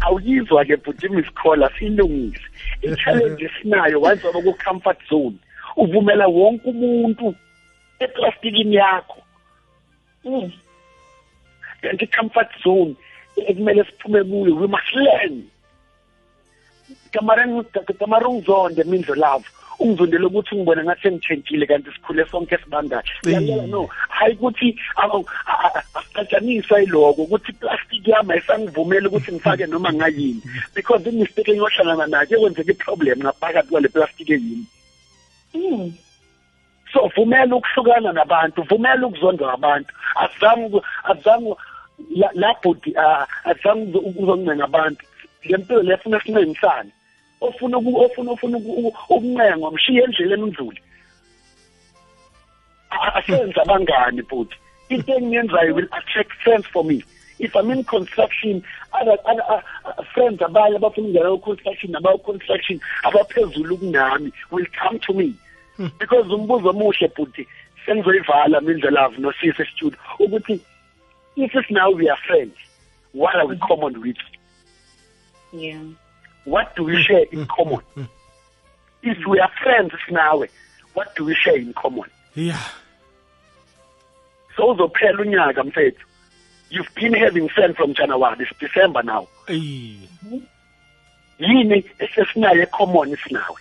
[0.00, 2.44] Awuyizwa ke bhuti misikhola siyilungise.
[2.82, 5.36] I-challenge esinayo waba ku-comfort zone.
[5.76, 7.34] Uvumela wonke umuntu
[7.98, 9.22] eplastikini yakho.
[11.82, 12.96] Kanti i-comfort zone.
[13.36, 15.42] Ekumele siphume kuyo we must learn
[17.98, 19.44] kamara ungizonde mindlo lavo
[19.82, 24.78] ungizondele ukuthi ungibone ngathi sengitshentshile kanti sikhule sonke sibandayo yalela no hayi ukuthi
[25.94, 30.42] asicatshaniswa yiloko ukuthi iplastic yami ayisangivumeli ukuthi ngifake noma ngayini.
[30.74, 34.66] Because imistake engiyohlangana nayo yekwenzeka i-problem ngaphakathi kwale plastic eyini.
[36.92, 39.94] So vumela ukuhlukana nabantu vumela ukuzondwa abantu.
[40.14, 41.54] Asizange asizange
[42.10, 45.04] la- la bhudi ah, asizange uzoncenga abantu
[45.44, 46.90] le mpilo lefuna sinengisane
[47.40, 50.80] ofuna uku- ofuna ofuna uku- uku- ukuncengwa mshiye endleleni umdluli.
[52.90, 54.56] A- asenze abangani bhuti.
[54.88, 57.02] Into engiyenzayo will attract friends for me.
[57.38, 58.62] If i'm in construction
[58.92, 65.34] other, other, uh, friends abanye abafuna ukungena ku-construction nabaku-construction abaphezulu kunami will come to me.
[65.98, 67.48] Because umbuzo omuhle bhuti
[67.86, 70.60] sengizoyivala mindlelavu nosisi studio ukuthi
[71.36, 72.54] if it's now we are friends
[73.12, 74.16] what are we common with?
[75.52, 75.82] Yeah.
[76.44, 77.80] What do we share in common?
[79.02, 80.46] If we are friends nawe
[80.94, 82.08] what do we share in common?
[82.34, 82.62] Yeah.
[84.56, 86.04] So uzophela unyaka mfethu
[86.70, 89.28] you've been having friends from january it's december now.
[89.48, 89.96] Eh,
[91.38, 93.60] yini esesinayo ecommon sinawe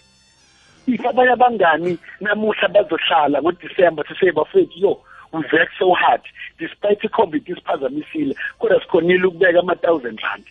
[0.88, 6.22] if abanye abangani namuhla bazohlala ngodisemba siseye bafethu yo we work so hard
[6.60, 10.46] despite i-covid isiphazamisile kodwa sikhonile ukubeka ama-thousand rand.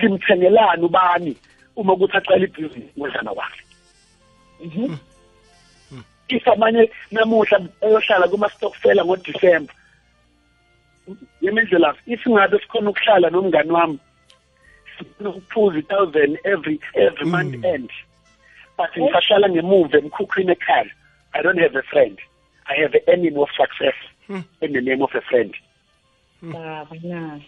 [0.00, 1.36] Simthengelani ubani
[1.76, 3.60] uma kuthi acala ibhizinisi ngojanuwari
[6.28, 9.74] if amanye namuhla eyohlala kuma-stokfela ngodisemba
[11.40, 13.98] yemindlela if ngabe sikhona ukuhlala nomngani wami
[15.18, 17.90] two thousand every every month end.
[18.76, 20.90] But ngisahlala ngemuva emkhukhwini ekhaya
[21.34, 22.18] i don't have a friend.
[22.66, 23.94] I have an enemy of success
[24.26, 24.40] hmm.
[24.60, 25.54] in the name of a friend.
[26.40, 26.54] Hmm.
[26.56, 27.38] Ah, Baba na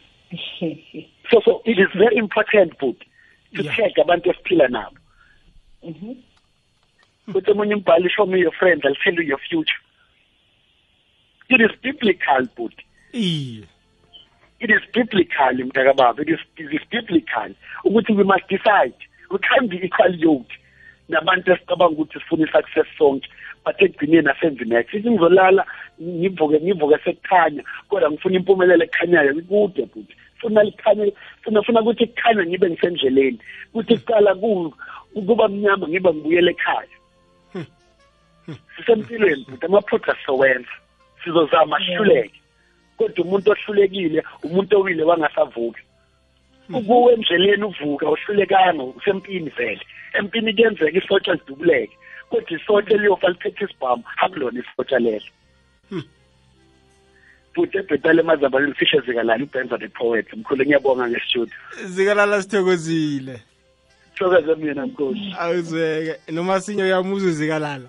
[1.30, 2.96] so so it is very important but
[3.54, 3.74] to Yeah.
[3.76, 4.96] check abantu esiphila nabo.
[5.84, 6.14] Mm-hmm.
[7.28, 9.80] Ukuthi omunye umbhali show me your friend, i'll tell you your future.
[11.48, 12.74] It is biblical but
[13.12, 13.66] iye.
[14.58, 16.20] It is biblical mntakababa.
[16.22, 17.54] It is, it is biblical.
[17.84, 18.94] Ukuthi we must decide.
[19.30, 20.52] We can't be equal yoked
[21.08, 23.28] nabantu esicabanga ukuthi sifuna i-success sonke
[23.66, 25.66] but ekugcineni asenzi next ithi ngizolala
[26.02, 30.14] ngivuke ngivuke sekukhanya kodwa ngifuna impumelelo ekukhanyayo kude futhi.
[30.40, 31.12] Funa likhanye
[31.42, 33.38] funa funa ukuthi kukhanya ngibe ngisendleleni.
[33.72, 34.74] Kuthi kuqala ku-
[35.26, 36.94] kuba mnyama ngibe ngibuyele ekhaya.
[38.76, 40.70] Sisempilweni futhi amaphutha sizowenza.
[41.24, 42.40] Sizozama sihluleke.
[42.96, 45.82] Kodwa umuntu ohlulekile umuntu owile wangasavuki.
[46.74, 49.80] Ukuwe endleleni uvuka uhlulekanga usempini vele.
[50.12, 51.96] Empini kuyenzeka isotsha lidubuleke
[52.30, 55.30] kodwa isotsha liyofa lithethe isibhamu akulona isotsha lelo.
[57.54, 60.26] Futhi ebhetale emazambaleni fishe zikalala ubenza the poet?
[60.36, 61.54] Mkhulu ngiyabonga ngestudio.
[61.84, 63.40] Zikalala sithokozile.
[64.14, 67.88] Thokoze mina nkosi awuzweke noma sinye uyamuza zikalala?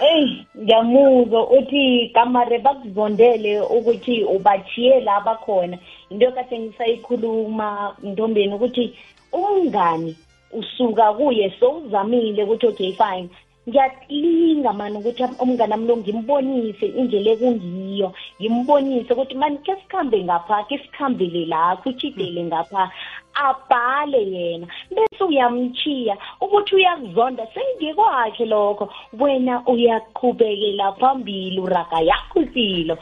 [0.00, 5.78] Eyi ngiyamuzwa uthi kamare bakuzondele ukuthi ubachiye la bakhona.
[6.10, 8.94] Into kade ngisayikhuluma ntombeni ukuthi
[9.32, 10.16] umngani
[10.52, 13.28] usuka kuye sowuzamile ukuthi okay fine.
[13.68, 18.08] Ngiyalinga mani ukuthi umngani ami lo ngimbonise indlela ekungiyo.
[18.40, 22.90] Ngimbonise ukuthi mani ke sikhambe ngapha ke sikhambele la kuchidele ngapha
[23.34, 24.66] abhale yena.
[24.94, 28.88] Bese uyamchiya ukuthi uyakuzonda sengekwakhe lokho.
[29.20, 32.98] Wena uyaqhubekela phambili uraga yakho impilo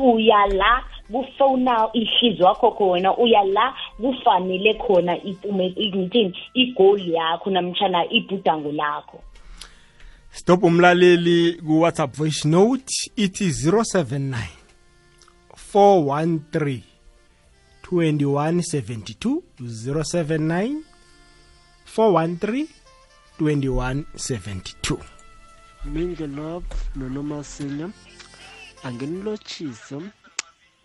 [0.00, 0.82] uya la
[1.12, 9.18] kufona ihliziyo wakho khona uya la kufanele khona ipume ngithini igoli yakho namtshana ibhudango lakho.
[10.32, 14.60] Stop umlaleli ku-whatsapp voice note ithi 079
[15.74, 16.82] 413
[17.82, 20.82] 2172 079
[21.96, 22.66] 413
[23.40, 24.98] 2172
[25.84, 26.66] minge love
[26.96, 27.90] nonomasinya
[28.84, 29.96] anginilotshise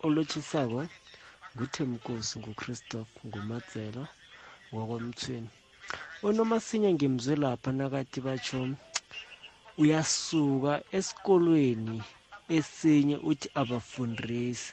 [0.04, 0.86] olotshisako
[1.56, 4.02] nguthemkosi nguchristophe ngumatsela
[4.72, 5.50] wakwamthweni
[6.22, 8.68] unomasinya ngimzwe lapha nakathi batsho
[9.78, 12.02] uyasuka esikolweni
[12.56, 14.72] esinye uthi abafundisi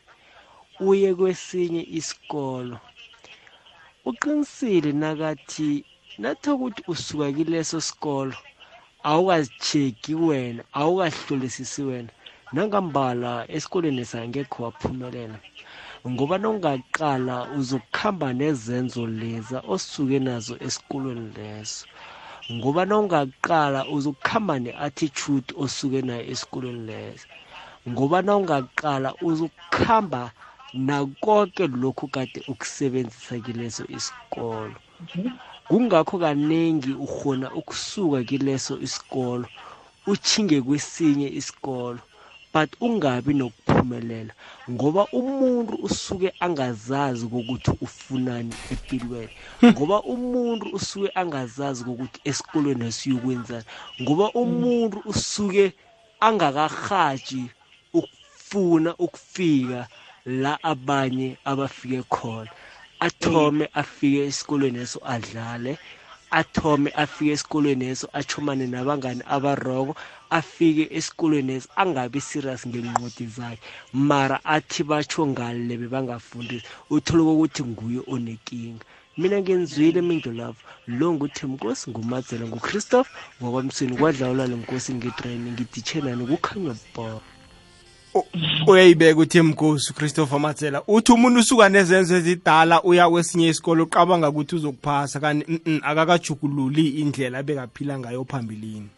[0.90, 2.78] uye kwesinye isikolo.
[4.10, 5.86] Uqinisile nakathi
[6.22, 8.36] nathi ukuthi usuka kileso sikolo
[9.10, 12.12] awukazicheki wena awukahlolisisi wena.
[12.54, 15.40] Nangambala esikolweni sangekho waphumelela
[16.12, 21.86] ngoba nongaqala uzokuhamba nezenzo leza osuke nazo esikolweni leso.
[22.52, 27.28] Ngoba nongaqala uzokuhamba ne-attitude osuke nayo esikolweni leso.
[27.90, 30.32] Ngoba nongaqala uzokuhamba
[30.74, 34.76] nakonke lokhu kade ukusebenzisa kileso isikolo.
[35.70, 39.48] Kungakho kaningi ukhona ukusuka kileso isikolo
[40.08, 42.00] uchinge kwesinye isikolo
[42.54, 43.34] but ungabi
[43.84, 44.34] nokuphumelela
[44.70, 49.30] ngoba umuntu usuke angazazi kokuthi ufunani empilweni
[49.66, 53.66] ngoba umuntu usuke angazazi kokuthi esikolweni esiyokwenzani
[54.02, 55.74] ngoba umuntu usuke
[56.20, 57.52] angakahaji
[57.94, 59.88] ukufuna ukufika
[60.26, 62.50] la abanye abafike khona
[63.00, 65.80] athome afike esikolweni eso adlale
[66.40, 69.94] athome afike esikolweni eso achumane nabangani abaroko
[70.38, 73.62] afike esikolweni eso angabi serious ngenqodi zakhe.
[74.10, 76.66] Mara athi batsho ngale bebangafundisi
[76.96, 78.86] uthole kokuthi nguye onenkinga
[79.18, 80.58] mina ngenzwile mindlolavo
[80.98, 87.22] lo nguthemkosi ngumadzela nguchristophe ngokwamsweni kwadlawulale nkosi ngitrayini ngiditshenani kukhanya bho.
[88.68, 94.56] Uyayibeka uthi mkosi uchristopher matsela uthi umuntu usuka nezenzo ezidala uya kwesinye isikolo uqabanga ukuthi
[94.56, 98.90] uzokuphasa kanti mm, akakajugululi indlela abekaphila ngayo phambilini.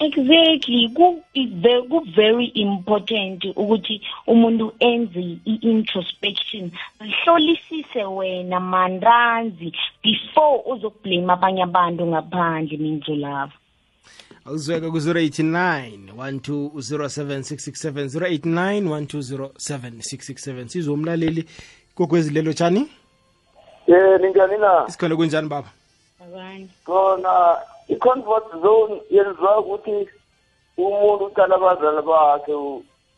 [0.00, 0.90] Exactly.
[0.94, 6.72] Ku is very ku very important ukuthi umuntu enze i-introspection.
[6.98, 13.52] Hlolisise wena manranzi before uzokublame abanye abantu ngaphandle mindlulavo
[14.46, 21.44] awuzweka ku-089 1207667 089 1207667 sizomlaleli
[21.94, 22.88] kokwezilelo tshani?
[23.86, 24.84] Ye ninjani na?
[24.88, 25.68] Isikhona kunjani baba?
[26.20, 26.68] Abanye.
[26.86, 27.56] Khona
[27.88, 30.08] i-comfort zone yenziwa ukuthi
[30.76, 32.52] umuntu ucala abazali bakhe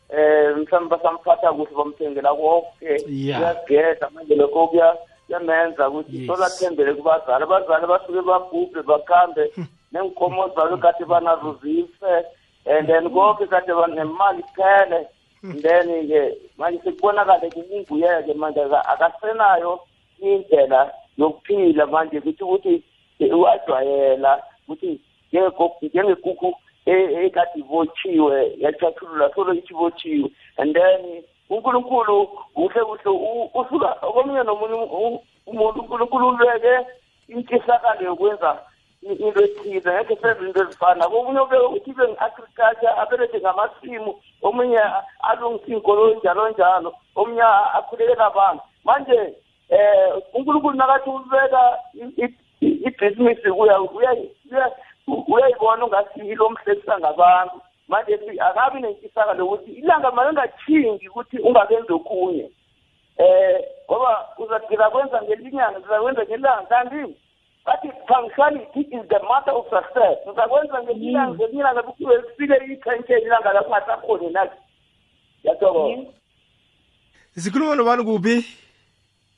[0.09, 3.41] eh mhlawumbe basamphatha kuhle bamthengela konke Yeah.
[3.41, 4.97] uyageda manje lokho kuya
[5.29, 7.43] yamenza ukuthi solathembele kubazali.
[7.43, 9.51] Abazali basuke babhubhe bakhambe
[9.91, 12.25] neenkomo zabo kade banazo zife
[12.65, 15.07] and then konke kade nemali kuphele
[15.43, 19.79] and then-ke manje sekubonakale kunguye-ke manje aka- akasenayo
[20.21, 22.21] indlela yokuphila manje.
[22.21, 22.83] Kuthi ukuthi
[23.19, 24.99] wajwayela ukuthi
[25.33, 26.53] njengekoko- njengekukhu
[26.85, 34.43] e- ekade ibotshiwe yathathulula solo ithi ibotshiwe and then unkulunkulu kuhle kuhle u- usuka komunye
[34.43, 36.87] nomunye u- umuntu unkulunkulu ulweke
[37.27, 43.39] intshisakalo yokwenza i- into ethize ngekhe senze into ezifana komunye ubeke ukuthi ibe ngi-agriculture abelethe
[43.39, 44.81] ngamasimu omunye
[45.21, 47.41] alungise iy'nkolo njalo njalo omunye
[47.77, 49.33] akhulekela abantu manje
[49.69, 51.77] um unkulunkulu nakathi ubeka
[52.61, 54.17] ibhizinisi uya- uya-
[54.51, 54.75] uya-
[55.27, 62.49] uyayibona ungathi ilo mhlekisa ngabantu manje akabi nentshisakalo yokuthi ilanga malingathingi ukuthi ungakenzi okunye
[63.17, 67.15] eh ngoba uzagcina kwenza ngelinyanga uzakwenza ngelanga kanti
[67.67, 70.17] bathi punctuality is the matter of success.
[70.31, 74.57] Uzakwenza ngelilanga ngelinyanga kuthiwe lifike i-timetable ilanga lakho ungasakhoni nathi
[75.43, 76.11] yathokoza.
[77.37, 78.45] Sikhuluma nobani kuphi?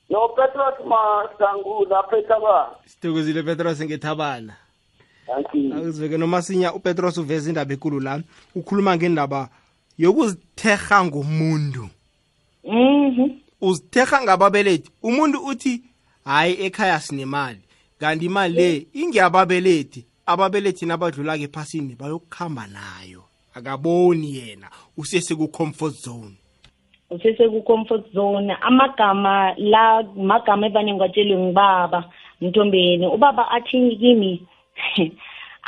[0.09, 4.53] Nopetros masangu lapha etabana sithokozile petros ngethabana.
[5.25, 5.73] Thank you.
[5.73, 8.21] Akuziveke nomasinya upetros uveza indaba ekulu la.
[8.55, 9.49] Ukhuluma ngendaba
[9.97, 11.89] yokuzitherha ngomuntu.
[12.63, 13.29] Mhm.
[13.61, 14.91] Uzitherha ngababelethi.
[15.03, 15.83] Umuntu uthi
[16.25, 17.59] hayi ekhaya sinemali.
[17.99, 23.23] Kanti imali le ingeyababelethi ababelethi nabadlula-ke ephasini bayokuhamba nayo.
[23.55, 24.67] Akaboni yena.
[24.97, 26.35] Usese-ku-comfort zone.
[27.09, 28.53] Usese-ku-comfort zone.
[28.61, 32.09] Amagama la magama evane ngiwatshelwe ngibaba
[32.41, 33.07] mntombeni.
[33.07, 34.47] Ubaba athi kimi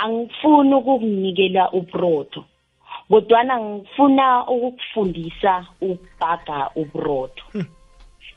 [0.04, 2.46] angifuni ukukunikela ubrotho
[3.10, 7.44] kodwana ngifuna ukukufundisa ukubhaga ubrotho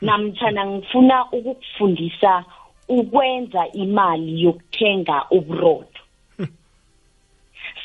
[0.00, 2.44] namtshana ngifuna ukukufundisa
[2.88, 6.02] ukwenza imali yokuthenga ubrotho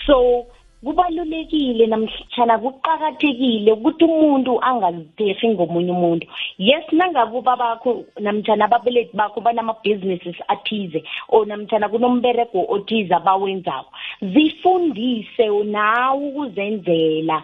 [0.06, 0.45] so
[0.84, 6.26] kubalulekile namhlanje kuqakathekile ukuthi umuntu angazitehi ngomunye umuntu.
[6.58, 13.91] Yes nangabe ubabakho namtshana ababelethi bakho banama-businesses athize or namtshana kunomberego othize abawenzako
[14.22, 17.43] zifundise nawe ukuzenzela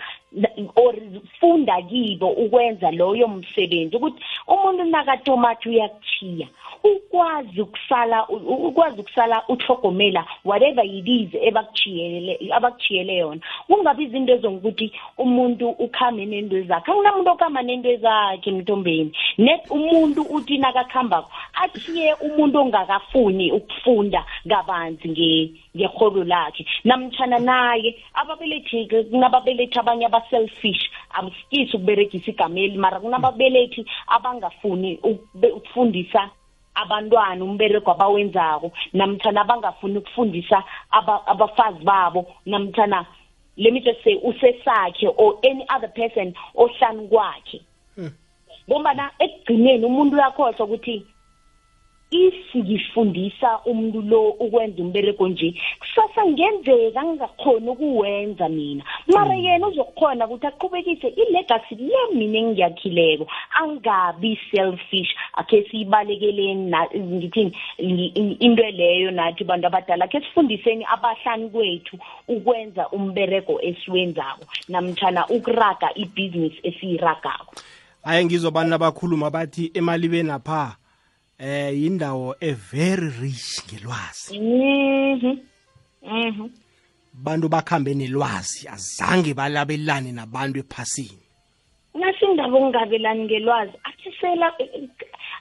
[0.75, 0.95] or
[1.39, 6.47] funda kibo ukwenza loyo msebenzi ukuthi umuntu nakatomathi uyakuchiya
[6.83, 13.41] ukwazi ukusala u- ukwazi ukusala uhlogomela whatever it is ebakuchiyele abakuchiyele yona.
[13.67, 20.57] Kungabi izinto ezokuthi umuntu ukhambe nento zakhe akunamuntu okuhamba nento zakhe mntombeni net umuntu uthi
[20.57, 26.65] nakakhambako athiye umuntu ongakafuni ukufunda kabanzi nge- ngeholo lakhe.
[26.83, 36.29] Namtshana naye ababelethi kunababelethi abanye aba-selfish abusikisi ukuberegisa igameli mara kunababelethi abangafuni ukube- ukufundisa
[36.75, 38.71] abantwana umberego abawenzako.
[38.93, 42.25] Namtshana abangafuni ukufundisa aba- abafazi babo.
[42.45, 43.05] Namtshana
[43.57, 47.61] let me just say usesakhe or any other person ohlanu kwakhe.
[48.69, 51.05] Ngombana ekugcineni umuntu uyakhohlwa ukuthi
[52.11, 58.83] if ngifundisa umuntu lo ukwenza umberego nje kusasa ngenzeka ngingakhoni ukuwenza mina.
[59.07, 63.27] Mara yena uzokhona ukuthi aqhubekise ilegacy le mina engiyakhileko
[63.61, 70.07] angabi selfish akhe siyibalekeleni na- ngithini i- i- into leyo nathi bantu abadala.
[70.07, 71.97] Khe sifundiseni abahlani kwethu
[72.27, 77.55] ukwenza umberego esiwenzako namtshana ukuraga ibhizinisi esiyiragako.
[78.03, 80.75] Hayi ngizwa abantu abakhuluma bathi emalibeni apha?
[81.39, 84.39] Eh yindawo e-very rich ngelwazi.
[84.39, 85.37] Mhm.
[86.01, 86.49] Mhm.
[87.13, 91.23] Bantu bakhambe nelwazi azange balabelane nabantu ephasini.
[91.93, 94.53] Nasindaba okungabelani ngelwazi athisela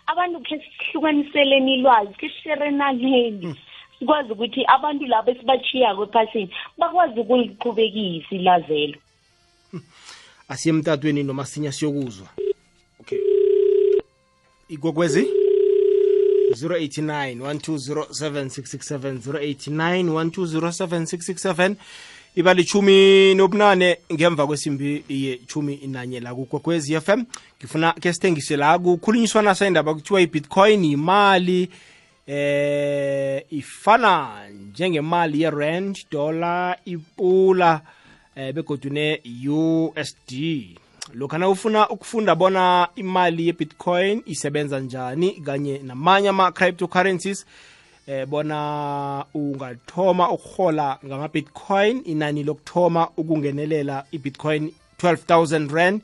[0.07, 3.57] abantu khe sihlukaniseleni ilwazi khe siserenaneni
[3.99, 8.99] sikwazi ukuthi abantu labo esibachiyako ephasini bakwazi ukuliqhubekisa ilazelo.
[10.49, 12.28] Asiye emtatweni noma sinya siyokuzwa.
[13.01, 13.18] Okay.
[14.68, 15.43] Ikwekwezi
[16.55, 21.74] 089 1207667 089 1207667
[22.36, 27.22] iba lichumi nobunane ngemva kwesimbi yechumi nanye la kukwekwezi FM
[27.59, 31.68] ngifuna ke sithengise la kukhulunyiswana sayindaba kuthiwa i-bitcoin yimali
[32.26, 37.80] eh ifana njengemali ye-rand dollar ipula
[38.36, 40.32] eh begodu ne-USD
[41.12, 47.46] lokha na ufuna ukufunda bona imali ye-bitcoin isebenza njani kanye namanye ama-cryptocurrencies
[48.07, 56.00] eh bona ungathoma ukuhola ngama-bitcoin inani lokuthoma ukungenelela i-bitcoin 12000 rand.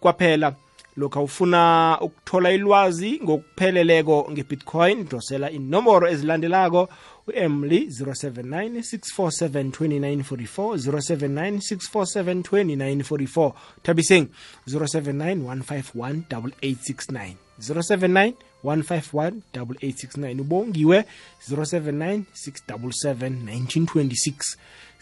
[0.00, 0.54] Kwaphela
[0.96, 6.88] lokhu ufuna ukuthola ilwazi ngokupheleleko nge-bitcoin dosela inomboro ezilandelako
[7.28, 13.52] u-emily 079 647 2944 079 647 2944
[13.82, 14.26] thabiseng
[14.66, 18.32] 079 151 8869 079
[18.64, 21.04] 151 8869 ubongiwe
[21.48, 24.56] 079 677 1926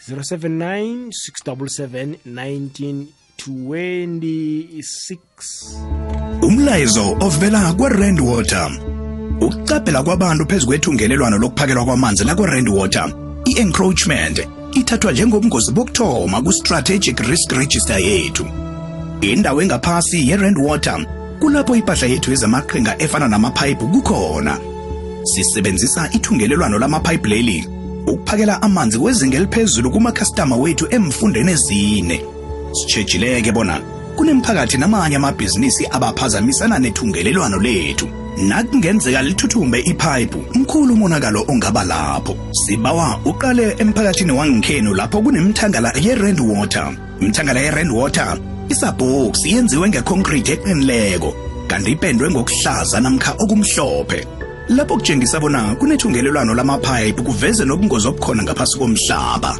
[0.07, 2.15] 079 677
[4.47, 8.71] 1926 umlayezo ovela kwa-rand water
[9.41, 13.11] ukucaphela kwabantu phezu kwethungelelwano lokuphakelwa kwamanzi lakwa-rand water
[13.45, 18.45] i-encroachment ithathwa njengobungozi bokuthoma ku-strategic risk register yethu.
[19.21, 21.05] Indawo engaphasi ye-rand water
[21.39, 24.57] kulapho impahla yethu yezamaqhinga efana namaphayiphu kukhona.
[25.23, 27.67] Sisebenzisa ithungelelwano lamaphayiphi leli
[28.07, 32.21] ukuphakela amanzi kwezinga eliphezulu kumakhastama wethu emfundeni ezine.
[32.71, 33.81] Sitshejileke bona
[34.15, 38.26] kunemphakathi namanye amabhizinisi abaphazamisana nethungelelwano lethu.
[38.37, 42.35] Nakungenzeka lithuthumbe iphayiphu mkhulu umonakalo ongaba lapho.
[42.51, 46.97] Sibawa uqale emphakathini wangikhenu lapho kunemthangala ye-rand water.
[47.21, 48.37] Imthangala ye-rand water
[48.69, 51.33] isabhoksi yenziwe ngeconcrete eqinileko
[51.67, 54.27] kanti ipendwe ngokuhlaza namkha okumhlophe.
[54.69, 59.59] Lapho kutshengisa bona kunethungelelwano lamaphayiphi kuveze nobungozi obukhona ngaphasi komhlaba.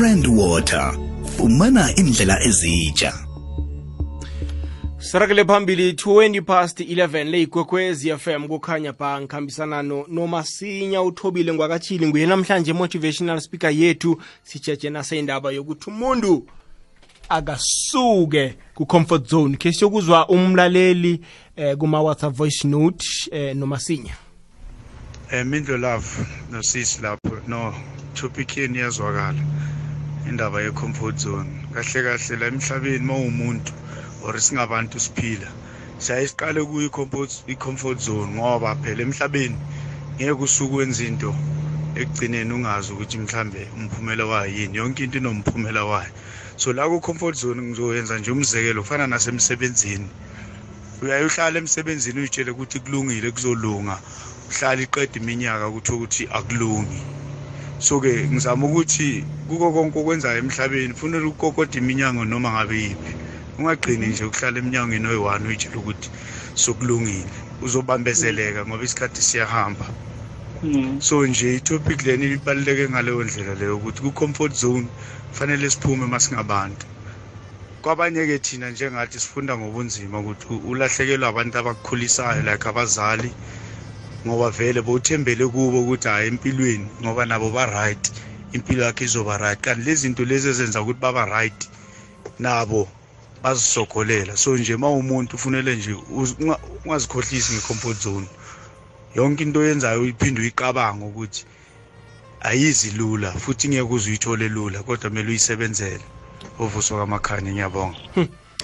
[0.00, 0.94] Rand water
[1.36, 3.25] fumana indlela ezitsha
[5.10, 12.26] sirakele phambili 20 past 11 leyigwekwezi fm kukhanya ba ngikhambisana no- nomasinya uthobile ngwakatshili nguye
[12.26, 16.46] namhlanje motivational speaker yethu sijeje naseyindaba yokuthi umuntu
[17.28, 19.56] akasuke ku-comfort zone.
[19.56, 21.20] Ke siyokuzwa umlaleli
[21.56, 24.14] eh, kuma-whatsapp voice note eh, nomasinya
[25.32, 26.06] um mindlo love
[26.52, 27.74] nosisi lapho no
[28.14, 29.38] topic yeni iyazwakala
[30.28, 31.50] indaba ye-comfort zone.
[31.74, 33.72] Kahle kahle la emhlabeni ma umuntu
[34.26, 35.50] or singabantu siphila.
[35.98, 39.58] Siyaye siqale kuyo i-comfort- zone ngoba phela emhlabeni
[40.20, 41.32] ngeke usuke wenza into
[41.94, 44.76] ekugcineni ungazi ukuthi mhlambe umphumela wayo yini.
[44.78, 46.10] Yonke into inomphumela wayo.
[46.56, 50.10] So la ku-comfort zone ngizoyenza nje umzekelo kufana nasemsebenzini.
[51.02, 54.00] Uyaye uhlale emsebenzini uyitshele ukuthi kulungile kuzolunga.
[54.50, 57.02] Uhlale iqeda iminyaka kuthiwa ukuthi akulungi.
[57.78, 63.12] So-ke ngizama ukuthi kuko konke okwenzayo emhlabeni kufanele ukukokoda iminyango noma ngabe yiphi.
[63.58, 66.08] Ungagqini nje ukuhlala eminyangweni oyi-one uyitshela ukuthi
[66.62, 67.32] sokulungile.
[67.64, 69.86] Uzobambezeleka ngoba isikhathi siyahamba.
[71.06, 74.88] So nje itopic leni ibaluleke ngaleyo ndlela leyo ukuthi ku-comfort zone
[75.30, 76.86] kufanele siphume masingabantu
[77.82, 83.30] kwabanye-ke thina njengathi sifunda ngobunzima ukuthi ulahlekelwa abantu abakukhulisayo like abazali
[84.26, 88.04] ngoba vele bowuthembele kubo ukuthi hhayi empilweni ngoba nabo ba-right
[88.56, 91.60] impilo yakhe izoba right kanti lezi zinto lezi ezenza ukuthi baba right
[92.38, 92.82] nabo
[93.42, 94.36] bazisogolela.
[94.36, 95.96] So nje ma umuntu ufunele nje
[96.84, 98.26] ungazikhohlisi nge-comfort zone.
[99.14, 101.44] Yonke into oyenzayo uyiphinde uyiqabanga ukuthi
[102.40, 106.04] ayizi lula futhi ngeke uze uyithole lula kodwa kumele uyisebenzele.
[106.58, 107.98] Uvuso kamakhanya ngiyabonga.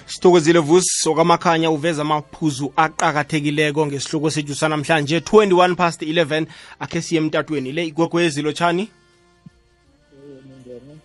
[0.07, 1.09] Sithokozile vusi.
[1.09, 5.19] Okamakhanya uveza amaphuzu aqakathekileko ngesihloko sethu sanamhlanje.
[5.19, 6.47] 21 past 11
[6.81, 7.73] akhe siye emtatweni.
[7.73, 8.89] Le igwegwezi lotshani?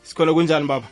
[0.04, 0.88] Sikhona kunjani baba?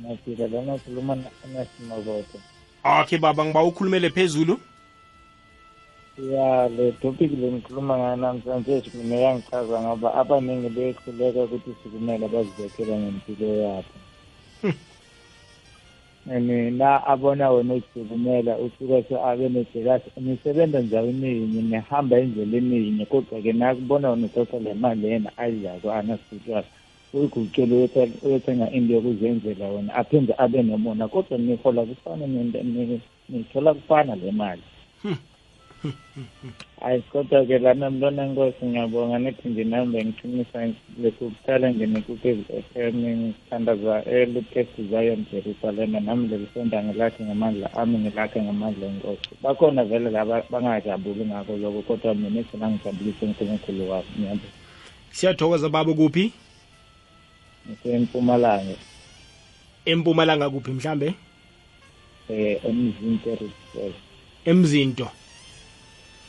[0.00, 1.16] Ngafika lana khuluma
[1.54, 2.38] nasimaboto.
[2.84, 4.60] okay baba ngiba ukhulumele phezulu
[6.18, 12.98] Ya le topic le ngikhuluma ngayo namhlanje mina yangichaza ngoba abaningi bekhuleka ukuthi sikumele bazibekele
[12.98, 13.92] ngempilo yabo.
[16.26, 23.52] mina abona wena usukumela usuke se abe nejekasi nisebenza endaweni yinye nihamba endleleni yinye kodwa-ke
[23.52, 26.66] nakubona wena uthatha le mali yena ayidlako anasitshwala
[27.14, 27.88] uyigucele
[28.22, 34.32] uyothenga into yokuzenzela wena aphinde abe nemona kodwa nihola kufana nento- ni- nithola kufana le
[34.32, 34.62] mali.
[36.80, 40.68] Hayi kodwa-ke lana mntwana nkosi ngiyabonga nithi nje nami bengiqinisa
[41.02, 42.42] lokhu kuqala nje nekukezi
[42.74, 50.10] FM ngithandaza elucast Zion Jerusalem nami lelisonda ngilakhe ngamandla ami ngilakhe ngamandla enkosi bakhona vele
[50.10, 54.48] laba bangajabuli ngakho lokho kodwa mina thina ngijabulise unkulunkulu wami ngiyabonga.
[55.10, 56.32] Siyathokoza baba kuphi
[57.70, 58.74] ngisempumalanga
[59.84, 60.50] empumalanga.
[60.50, 61.14] Kuphi mhlambe?
[62.30, 63.94] Eh emzinto respect
[64.44, 65.08] emzinto.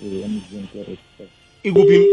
[0.01, 1.31] Emzinto respect
[1.63, 2.05] ikuphi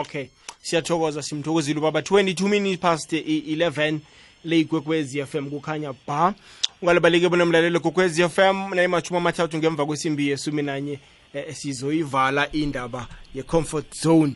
[0.00, 0.26] okay.
[0.62, 2.00] Siyathokoza simthokozile ubaba.
[2.00, 3.98] 22 minutes past i- 11
[4.44, 6.34] le igwekwezi fm kukhanya ba.
[6.82, 10.98] Ungalibaleki bona mlalelo gwekwezi fm nayimashumi amathathu ngemva kwesimbi yesumi nanye
[11.34, 14.34] eh, sizoyivala indaba ye-comfort zone.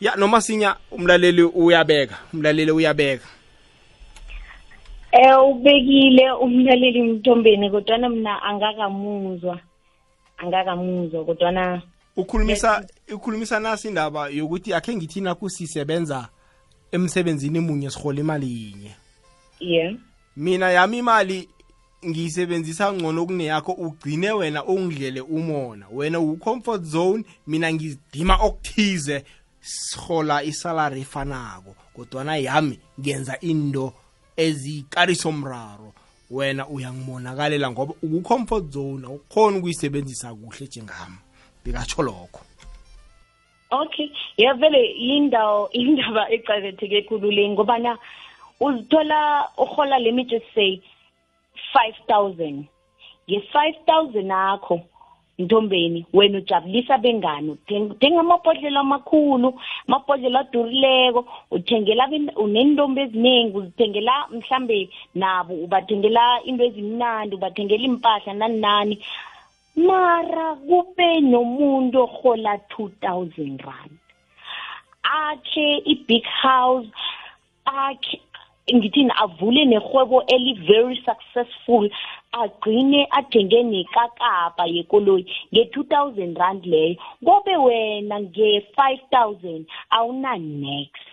[0.00, 3.28] Ya noma sinya umlaleli uyabeka umlaleli uyabeka.
[5.12, 9.60] Eh ubekile umlaleli mthombeni kodwa mina angakamuzwa.
[10.38, 11.82] angakamuzwa kodwana
[12.16, 12.84] ukhulumisa
[13.14, 16.28] ukhulumisa nasi indaba yokuthi akhe ngithi nakusisebenza
[16.92, 18.90] emsebenzini munye sihola imali yinye.
[19.60, 19.94] Yeah.
[20.36, 21.48] Mina yami imali
[22.06, 25.86] ngiyisebenzisa ngcono kuneyakho ugcine wena ungidlele umona.
[25.92, 29.24] Wena u-comfort zone mina ngidima okuthize
[29.60, 31.74] sihola isalary efanako.
[31.94, 33.92] Kodwana yami ngenza into
[34.36, 35.92] ezikarisomraro
[36.30, 41.18] wena uyangibonakalela ngoba uku-comfort zone awukhona ukuyisebenzisa kuhle njengami.
[41.64, 42.40] Bekatsho lokho.
[43.70, 44.10] Okay.
[44.36, 47.98] Ya vele yindawo indaba ecaketheke khulu le ngobana
[48.60, 50.80] uzithola uhola let me just say
[52.08, 52.64] 5000
[53.28, 54.80] nge-5000 akho
[55.42, 59.48] ntombeni wena ujabulisa bengani uthenga amabhodlela amakhulu
[59.88, 61.20] amabhodlela adurileko
[61.50, 62.04] uthengela
[62.36, 64.78] unentombi eziningi uzithengela mhlambe
[65.14, 68.94] nabo ubathengela into ezimnandi ubathengela impahla nani nani
[69.76, 73.92] mara kube nomuntu ohola 2000 rand
[75.02, 76.88] akhe i-big house
[77.64, 78.20] akhe
[78.76, 79.10] ngithini?
[79.16, 81.90] Avule nehwebo eli-very successful
[82.32, 86.96] agcine athenge nekakapa yekoloyi nge-2000 rand leyo.
[87.24, 91.06] Kobe wena nge-5000 awuna-next.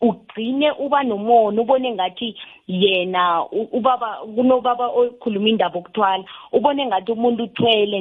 [0.00, 2.36] Ugcine uba nomona ubone ngathi
[2.68, 8.00] yena ubaba kunobaba okhuluma indaba okuthwala ubone ngathi umuntu uthwele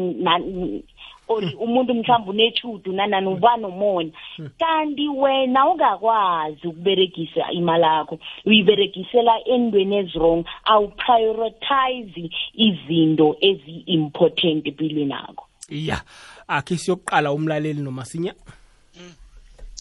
[1.28, 4.12] or umuntu mhlawumbe unechudu nanani uba nomona
[4.60, 16.02] kanti wena ungakwazi ukuberegisa imali yakho uyiberegisela endweni ezirong awuprioritize izinto ezi-important empilweni yakho ya
[16.48, 18.34] akhe siyokuqala umlaleli nomasinya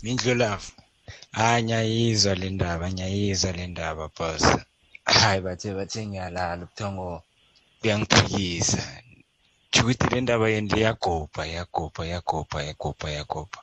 [0.03, 0.73] mindlulavu
[1.33, 4.45] hayi ngiyayizwa le ndaba ngiyayizwa le ndaba boss.
[5.05, 7.23] Hayi bathe bathe ngiyalala ubuthongo
[7.81, 9.04] buyangiphikisa
[9.81, 13.61] ukuthi le ndaba yeni liyagobha yagobha yagobha yagobha yagobha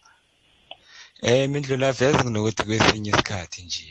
[1.28, 3.88] eh mindlula veze kunokuthi kwesinye isikhathi nje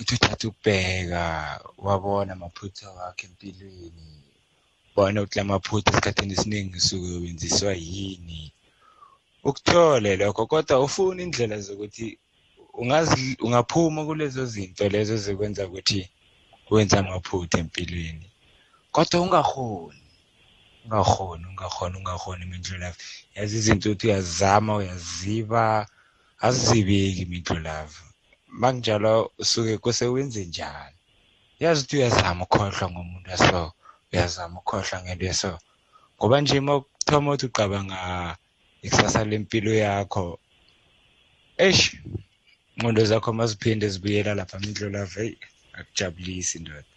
[0.00, 1.22] uthi uthatha ukubheka
[1.86, 4.06] wabona amaphutha wakhe empilweni
[4.94, 8.40] bona ukuthi lamaphutha esikhathini esiningi usuke wenziswa yini.
[9.48, 12.06] Ukuthole lokho kodwa ufuna indlela zokuthi
[12.80, 16.00] ungazi ungaphuma kulezo zinto lezo zikwenza ukuthi
[16.70, 18.28] wenze amaphutha empilweni
[18.94, 19.99] kodwa ungahoni
[20.84, 22.98] ungakhoni ungakhoni ungakhoni mindlulavu
[23.34, 25.64] yazi izinto uthi uyazama uyaziba
[26.46, 28.02] azizibeki mindlulavu
[28.60, 29.12] makunjalo
[29.42, 30.96] usuke kuse wenze njani
[31.62, 33.60] yazi ukuthi uyazama ukhohlwa ngomuntu aso
[34.12, 35.50] uyazama ukhohlwa ngento yeso
[36.16, 37.98] ngoba nje uma ukuthoma uthi uqabanga
[38.84, 40.24] ikusasa lempilo yakho
[41.64, 41.84] eish
[42.74, 45.34] ingqondo zakho maziphinde zibuyela lapha mindlulavu eyi
[45.78, 46.90] akujabulisi ndoda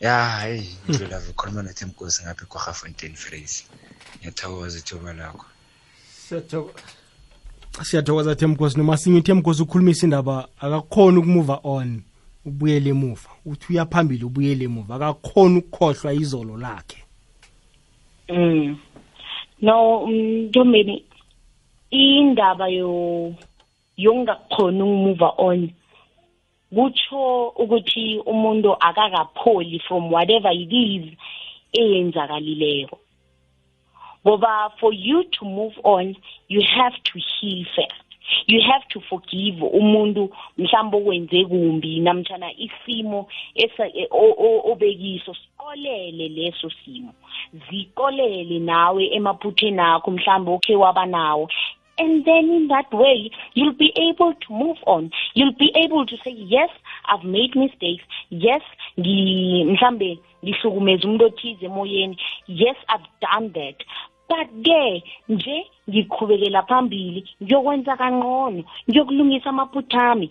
[0.00, 3.64] ya hayi indlulavu ukhuluma nothemkosi ngapha ekorhafontein phrase
[4.18, 5.46] ngiyathokoza ithuba lakho.
[7.82, 12.02] Siyathokoza themkosi noma sinye themkosi ukhulumisa indaba akakhona ukumuva on
[12.44, 13.30] ubuyele emuva.
[13.46, 14.94] Uthi uyaphambili ubuyele emuva.
[14.94, 17.04] Akakhona ukukhohlwa izolo lakhe.
[18.28, 18.78] Mm.
[19.62, 21.04] No ntombeni
[21.90, 23.34] indaba yo
[23.96, 25.70] yongakhona ukumuva on
[26.74, 31.04] kutsho ukuthi umuntu akakapholi from whatever it is
[31.72, 32.98] eyenzakalileko.
[34.26, 36.16] Ngoba for you to move on
[36.48, 38.08] you have to heal first.
[38.46, 43.28] You have to forgive umuntu mhlawumbe okwenze kumbi namtshana isimo
[44.70, 47.14] obekiso sikolele leso simo.
[47.70, 51.48] Zikolele nawe emaphutheni akho mhlawumbe okhe waba nawo.
[51.98, 55.10] And then in that way you'll be able to move on.
[55.34, 56.70] You'll be able to say yes
[57.06, 58.04] i've made mistakes.
[58.30, 58.62] Yes
[58.98, 62.18] mhlambe ngihlukumeza umuntu othize emoyeni.
[62.46, 63.84] Yes i've done that.
[64.28, 70.30] But ke nje ngiqhubekela phambili ngiyokwenza kangcono ngiyokulungisa amaphutha ami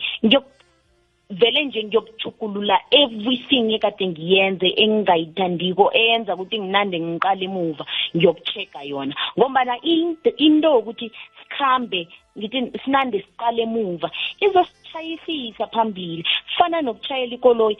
[1.29, 9.15] vele nje ngiyokuchukulula everything ekade ngiyenze engingayithandiko eyenza ukuthi nginande ngiqala emuva ngiyokuchecka yona.
[9.37, 12.07] Ngombana into yokuthi sikhambe
[12.37, 16.23] ngithi sinande siqale emuva izositshayisisa phambili.
[16.57, 17.77] Fana nokuchayela ikoloyi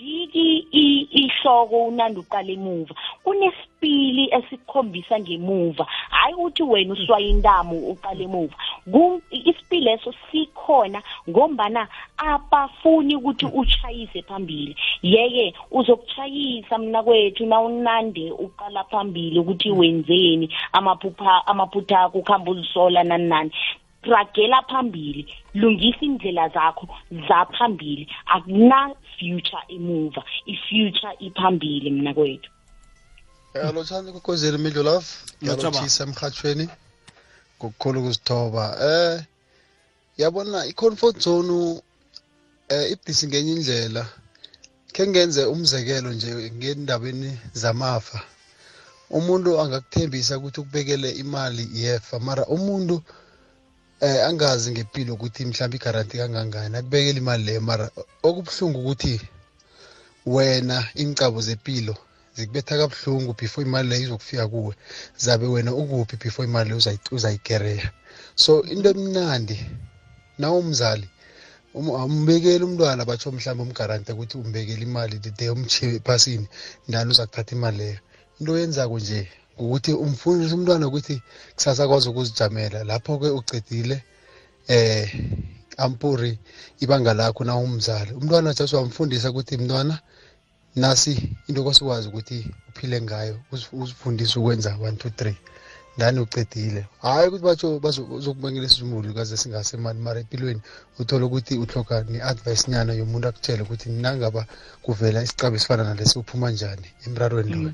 [0.00, 0.58] awujiki
[1.10, 2.94] ihloko unande uqala emuva.
[3.24, 5.86] Kunesipili esikhombisa ngemuva.
[6.10, 8.54] Hayi ukuthi wena uswaye intamo uqala emuva.
[9.30, 14.76] Isipili leso sikhona ngombana abafuni ukuthi uchayise phambili.
[15.02, 23.28] Yeke uzokuchayisa mna kwethu nawunande uqala phambili ukuthi wenzeni amaphupha amaphutha akho ukuhamba uzisola nani
[23.28, 23.50] nani
[24.02, 26.88] ragela phambili lungisa indlela zakho
[27.28, 32.50] zaphambili akuna future emuva i-future iphambili mna kwethu.
[33.54, 35.06] Alotshani kokozeli imidlo love
[35.42, 35.78] Lotshwa ba.
[35.78, 36.68] ngiyalothisa emhathweni
[37.58, 39.24] ngokukhulu ukuzithoba eh
[40.16, 41.82] yabona i-comfort zone
[42.68, 44.06] eh ibhisi ngenye indlela.
[44.92, 48.20] Khe ngenze umzekelo nje ngendabeni zamafa.
[49.10, 53.02] Umuntu angakuthembisa ukuthi ukubekele imali yefa mara umuntu
[54.00, 56.76] eh angazi ngempilo ukuthi mhlawumbe igaranti kangangani?
[56.76, 57.86] Akubekela imali leyo mara
[58.28, 59.20] okubuhlungu ukuthi
[60.26, 61.94] wena ingcabo zempilo
[62.36, 64.74] zikubetha kabuhlungu before imali leyo izokufika kuwe
[65.16, 67.92] zabe wena ukuphi before imali leyo uzayi- uzayikereya
[68.34, 69.58] so into emnandi
[70.38, 71.08] nawumzali
[71.74, 76.46] um- awumbekeli umntwana batsho mhlawumbe umgarante ukuthi umbekele imali the day umchiye ephasini
[76.88, 77.98] ndani uzakuthatha imali leyo.
[78.40, 79.28] Into oyenzako nje
[79.64, 81.16] ukuthi umfundise umntwana ukuthi
[81.56, 82.84] kusasa akwazi ukuzijamela.
[82.84, 83.96] Lapho-ke ucedile
[84.68, 85.06] eh
[85.76, 86.38] ampuri
[86.80, 88.12] ibanga lakho na umzali.
[88.12, 89.98] Umntwana just wamfundisa ukuthi mntwana
[90.76, 91.12] nasi
[91.48, 95.36] into kwasikwazi ukuthi uphile ngayo uzi- uzifundise ukwenza one two three.
[95.96, 100.60] Ndani ucedile hhayi ukuthi batsho bazo- uzokubangela isizumulu kaze singasemali mara empilweni
[100.98, 104.46] uthole ukuthi uhloga ne-advice nyana yomuntu akutshele ukuthi nangaba
[104.82, 107.72] kuvela isicabo esifana nalesi uphuma njani emrarweni loyo.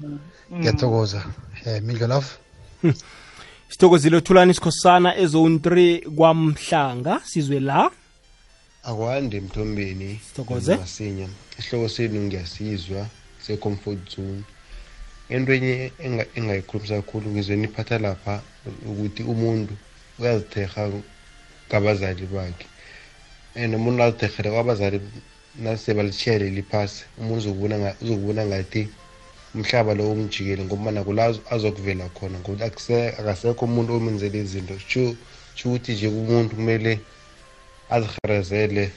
[0.53, 1.25] Ngiyathokoza.
[1.67, 2.27] Um mindlo love.
[3.71, 7.21] Sithokozile thulani isikhosana ezone 3 kwamhlanga.
[7.25, 7.91] Sizwe la.
[8.83, 10.21] Akwande mthombeni.
[10.29, 10.77] Sithokoze.
[10.77, 11.29] masinya.
[11.59, 13.07] Isihloko senu ngiyasizwa.
[13.47, 14.43] Se-comfort zone.
[15.29, 18.35] Into enye enga- engayikhulumisa kakhulu ngizwe niphatha lapha
[18.91, 19.75] ukuthi umuntu
[20.19, 20.91] uyazithekga
[21.71, 22.67] kabazali bakhe.
[23.57, 25.01] And umuntu azithekgele kwabazali
[25.63, 28.89] nasebalitshiyele liphasi umuntu uzokubona nga- uzokubona ngathi
[29.55, 34.79] umhlaba lo umjikele ngoba nakula azokuvela khona ngoba akuse- akasekho umuntu omenzele izinto.
[34.79, 35.17] Sho
[35.55, 37.01] sho ukuthi nje umuntu kumele
[37.91, 38.91] aziherezele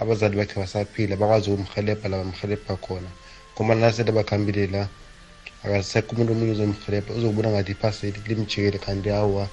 [0.00, 3.10] abazali bakhe basaphila bakwazi ukumhelebha la bamhelebha khona.
[3.54, 4.88] Ngoba nasele bakhambile la
[5.64, 9.44] akasekho umuntu omunye uzomhelebha uzokubona ngathi iphasi limjikele kanti awa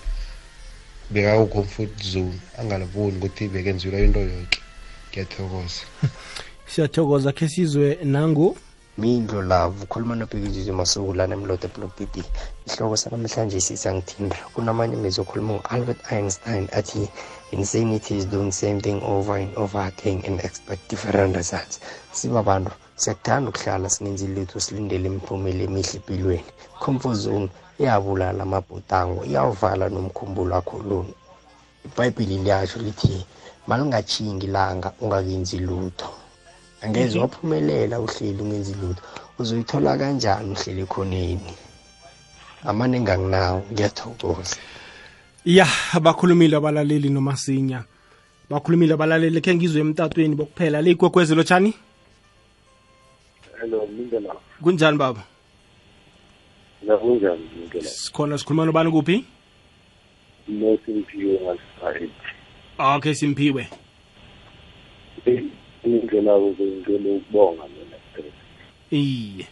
[1.12, 2.40] bekaku-comfort zone.
[2.60, 4.60] Angaliboni ukuthi bekenziwa into yoke.
[5.10, 5.84] Ngiyathokoza.
[6.72, 8.58] Siyathokoza khe sizwe nangu.
[8.98, 12.24] Mindlo love ukhuluma nobhekizizwe masukulana emlodo blobidi
[12.66, 17.08] isihloko sanamhlanje sisangithinda kunamanye ngizokhuluma ngo-albert einstein athi
[17.52, 21.80] insanities do the same thing over and over again and expect different results.
[22.12, 22.87] Sibabantu.
[22.98, 26.44] Siyakuthanda ukuhlala singenzi lutho silindele imiphumela emihle empilweni.
[26.80, 31.14] Comfort zone iyabulala amabhutango iyawuvala nomkhumbulo wakho lona.
[31.86, 33.26] Ibhayibhili liyasho lithi
[33.68, 36.10] malingatshingi ilanga ungakenzi lutho.
[36.82, 37.22] Angeze Mhm.
[37.22, 39.02] waphumelela uhleli ungenzi lutho.
[39.40, 41.54] Uzoyithola kanjani uhleli ekhoneni?
[42.66, 44.58] Amane nganginawo ngiyathokoza.
[45.46, 45.68] Ya
[46.02, 47.84] bakhulumile abalaleli nomasinya.
[48.50, 51.74] Bakhulumile abalaleli khe ngizwe emtatweni bokuphela le ikwekwezi lotshani
[53.60, 55.24] hello mindlela kunjani baba?
[56.84, 59.26] Nakunjani mindlela sikhona sikhuluma nobani kuphi?
[60.48, 62.12] Nosimpiwe ngasayidi
[62.80, 63.68] okay simphiwe
[65.84, 67.98] indlela ukuze ngicela ukubonga mina
[68.92, 69.48] iye.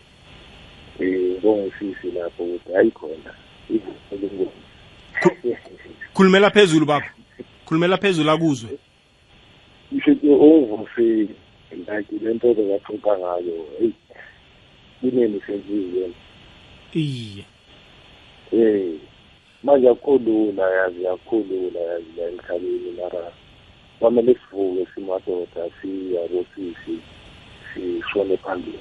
[1.00, 3.34] Um ngibonge sisi lapho ukuthi hayi khona
[6.14, 7.06] khulumela phezulu baba.
[7.66, 8.70] Khulumela phezulu akuzwe.
[9.92, 11.28] Mshuthi ungivuse
[11.88, 13.94] like le nto bekaxoxa ngayo heyi
[15.02, 16.16] kuneni senzizweni
[16.94, 17.46] iye.
[18.52, 19.00] Um
[19.64, 23.32] manje akukho lula yazi akukho lula yazi la emhlabeni mara
[24.00, 27.00] kwamele sivuke simadoda siyabo sisi
[27.74, 28.80] sishone phambili.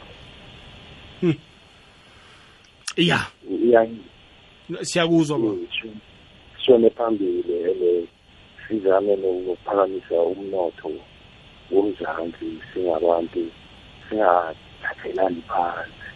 [2.96, 3.20] Ya
[3.64, 3.88] Iya-
[4.82, 5.56] siyakuzwa baba.
[6.56, 8.06] Sishone phambili ene
[8.68, 10.90] sizame no- nokuphakamisa umnotho.
[11.70, 13.50] Womzansi singabantu
[14.08, 16.08] singathathelani phansi.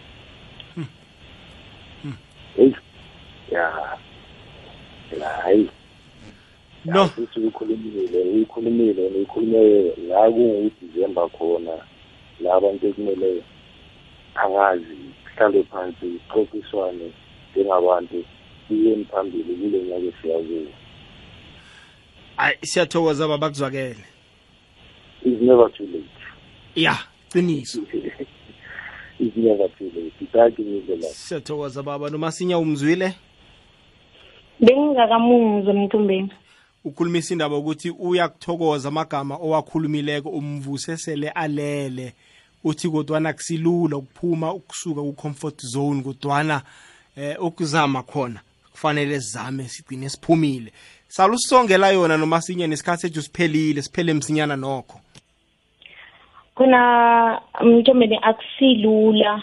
[2.58, 2.76] Eyi
[3.50, 3.96] ya
[5.20, 5.70] ya hayi
[6.84, 11.74] no uyikhulumile uyikhulumile uyikhulume la kungudisemba khona
[12.40, 13.42] la abantu ekumele
[14.34, 17.12] angazi kuhlalwe phansi kuxoxiswane
[17.52, 18.24] njengabantu
[18.70, 20.72] iyeni phambili kule nyaka esiya kuwo
[22.36, 24.04] ayi siyathokoza baba kuzwakele.
[25.22, 26.10] Is never too late
[26.74, 26.98] ya
[27.32, 27.82] qiniso.
[29.20, 32.10] Is never too late itaki ngindlela siyathokoza baba.
[32.10, 33.14] Nomasinya umzwile?
[34.60, 36.32] Bengingakamuzwa emthumbeni.
[36.84, 42.14] Ukhulumisa indaba ukuthi uyakuthokoza amagama owakhulumileko umvuse sele alele.
[42.64, 46.62] Uthi kodwana kusilula ukuphuma ukusuka ku-comfort zone kodwana
[47.16, 48.40] eh ukuzama khona
[48.72, 50.72] kufanele sizame sigcine siphumile.
[51.08, 55.00] Salusongela yona noma sinye nesikhathi sethu siphelile siphele msinyana nokho.
[56.58, 59.42] Khona mntombeni akusilula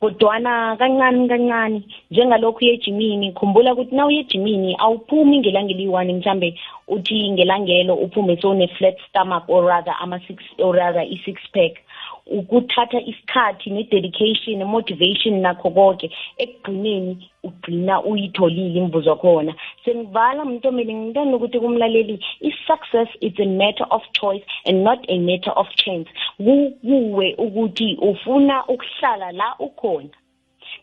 [0.00, 6.48] kodwana kancane kancane njengalokhu uye ejimini khumbula ukuthi na uye ejimini awuphumi ngelanga eliyi-one mhlambe
[6.88, 11.83] uthi ngelangelo uphume sowune-flat stomach or rather ama-six or rather i-six pack.
[12.26, 19.54] Ukuthatha isikhathi ne-dedication ne-motivation nakho konke ekugcineni ugcina uyitholile imvuzo khona
[19.84, 25.52] sengivala mntomeli ngintanda ukuthi kumlaleli i-success is a matter of choice and not a matter
[25.56, 26.08] of chance.
[26.36, 30.08] Kuwe ukuthi ufuna ukuhlala la ukhona.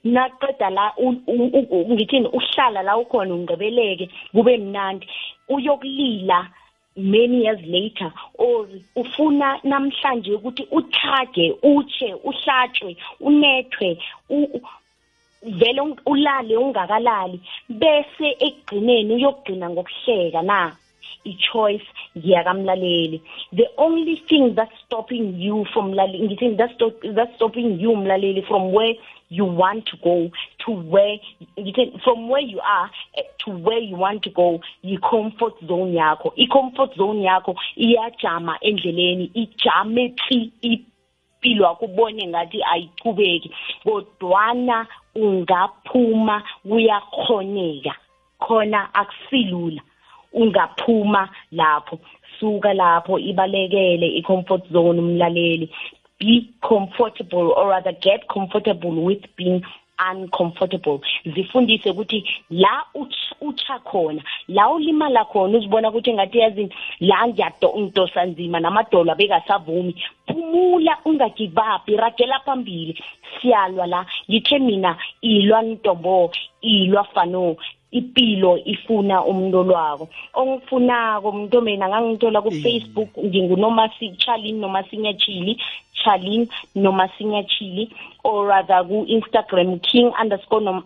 [0.03, 0.93] Naqeda la
[1.89, 5.07] ngithini uhlala la ukhona ungibeleke kube mnandi.
[5.49, 6.47] Uyokulila
[6.95, 13.97] many years later or ufuna namhlanje ukuthi uthage utshe uhlatshwe unethwe
[15.43, 20.75] vele ulale ungakalali bese ekugcineni uyokugcina ngokuhleka na?
[21.23, 21.85] I-choice
[22.17, 23.21] ngiyakamlaleli
[23.55, 28.71] the only thing that's stopping you from ngithi that's, stop, that's stopping you mlaleli from
[28.71, 28.95] where
[29.29, 30.29] you want to go
[30.65, 31.17] to where
[32.03, 32.91] from where you are
[33.39, 36.33] to where you want to go yi-comfort zone yakho.
[36.37, 43.51] I-comfort zone yakho iyajama endleleni ijame tsi impilo yakho ubone ngathi ayichubeki
[43.83, 47.95] kodwana ungaphuma kuyakhoneka
[48.39, 49.81] khona akusilula.
[50.33, 51.99] Ungaphuma lapho.
[52.39, 55.69] Suka lapho ibalekele i-comfort zone umlaleli.
[56.19, 59.63] Be comfortable or rather get comfortable with being
[60.09, 61.01] uncomfortable.
[61.25, 62.83] Zifundise ukuthi la
[63.41, 69.95] utsha khona la ulimala khona uzibona ukuthi ngathi yazini la ngiyadosa nzima namadolo abekasavumi.
[70.27, 73.03] Phumula ungagive up iragela phambili.
[73.41, 77.55] Siyalwa la ngithe mina ilwa ntombo ilwa fano
[77.91, 85.61] impilo ifuna umuntu lwako ongifunako mntombeni angangithola ku-facebook ngingunomasi charlin nomasinya chili
[86.03, 87.91] charlin nomasinya chili
[88.23, 90.83] or rather ku-instagram king underscore nom,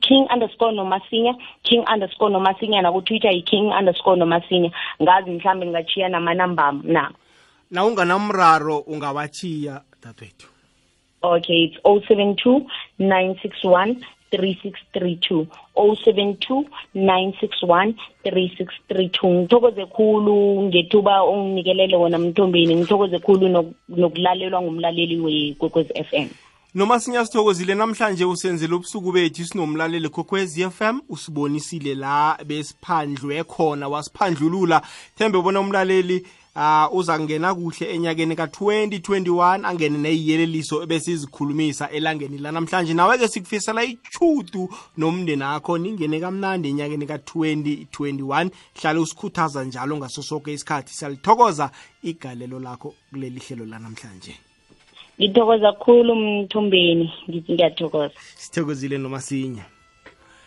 [0.00, 4.70] king underscore nomasinya king underscore nomasinya nakutwitter yi-king underscore nomasinya
[5.02, 7.10] ngazi mhlawumbe ngingachiya namanamba na.
[7.70, 10.48] Na unganamraro ungawachiya dadwethu
[11.22, 12.66] okay it's 072
[12.98, 13.96] 961
[14.32, 16.64] 3632 072
[16.94, 26.28] 961 3632 ngithokoze khulu ngethuba onginikelele wona mthombeni ngithokoze khulu nokulalelwa ngumlaleli wekwekwezi FM
[26.74, 34.82] noma sinyasithokozile namhlanje usenzele ubusuku bethu sinomlaleli kokwezi FM usibonisile la besiphandlwe khona wasiphandlulula.
[35.16, 36.26] Thembe bona umlaleli
[36.56, 45.42] uh uza kungena kuhle enyakeni ka-2021 angene neyiyeleliso ebesizikhulumisa elangeni lanamhlanje nawe-ke sikufisela ichudu nomndeni
[45.42, 48.50] akho ningene kamnandi enyakeni ka-2021
[48.80, 50.94] hlale usikhuthaza njalo ngaso soke isikhathi.
[50.94, 51.70] Siyalithokoza
[52.02, 54.34] igalelo lakho kuleli hlelo lanamhlanje
[55.20, 57.12] ngithokoza khulu mthombeni.
[57.30, 58.14] Ngithi ngiyathokoza.
[58.36, 59.62] Sithokozile noma sinye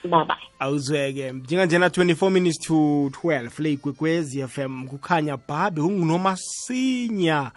[0.05, 1.31] baba awuzweke.
[1.31, 7.51] Njenganjena 24 minutes to 12 le igwekwezi FM kukhanya bhabe ungunomasinya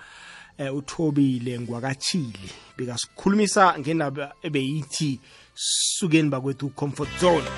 [0.58, 5.20] eh, uthobile ngwakachili bekasikhulumisa ngendaba ebeyithi
[5.54, 7.48] sukeni bakwethu comfort zone.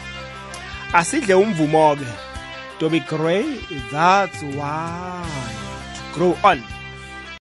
[0.92, 2.06] Asidle umvumo-ke.
[2.78, 3.44] Toby gray
[3.90, 5.22] that's why
[5.94, 6.62] to grow on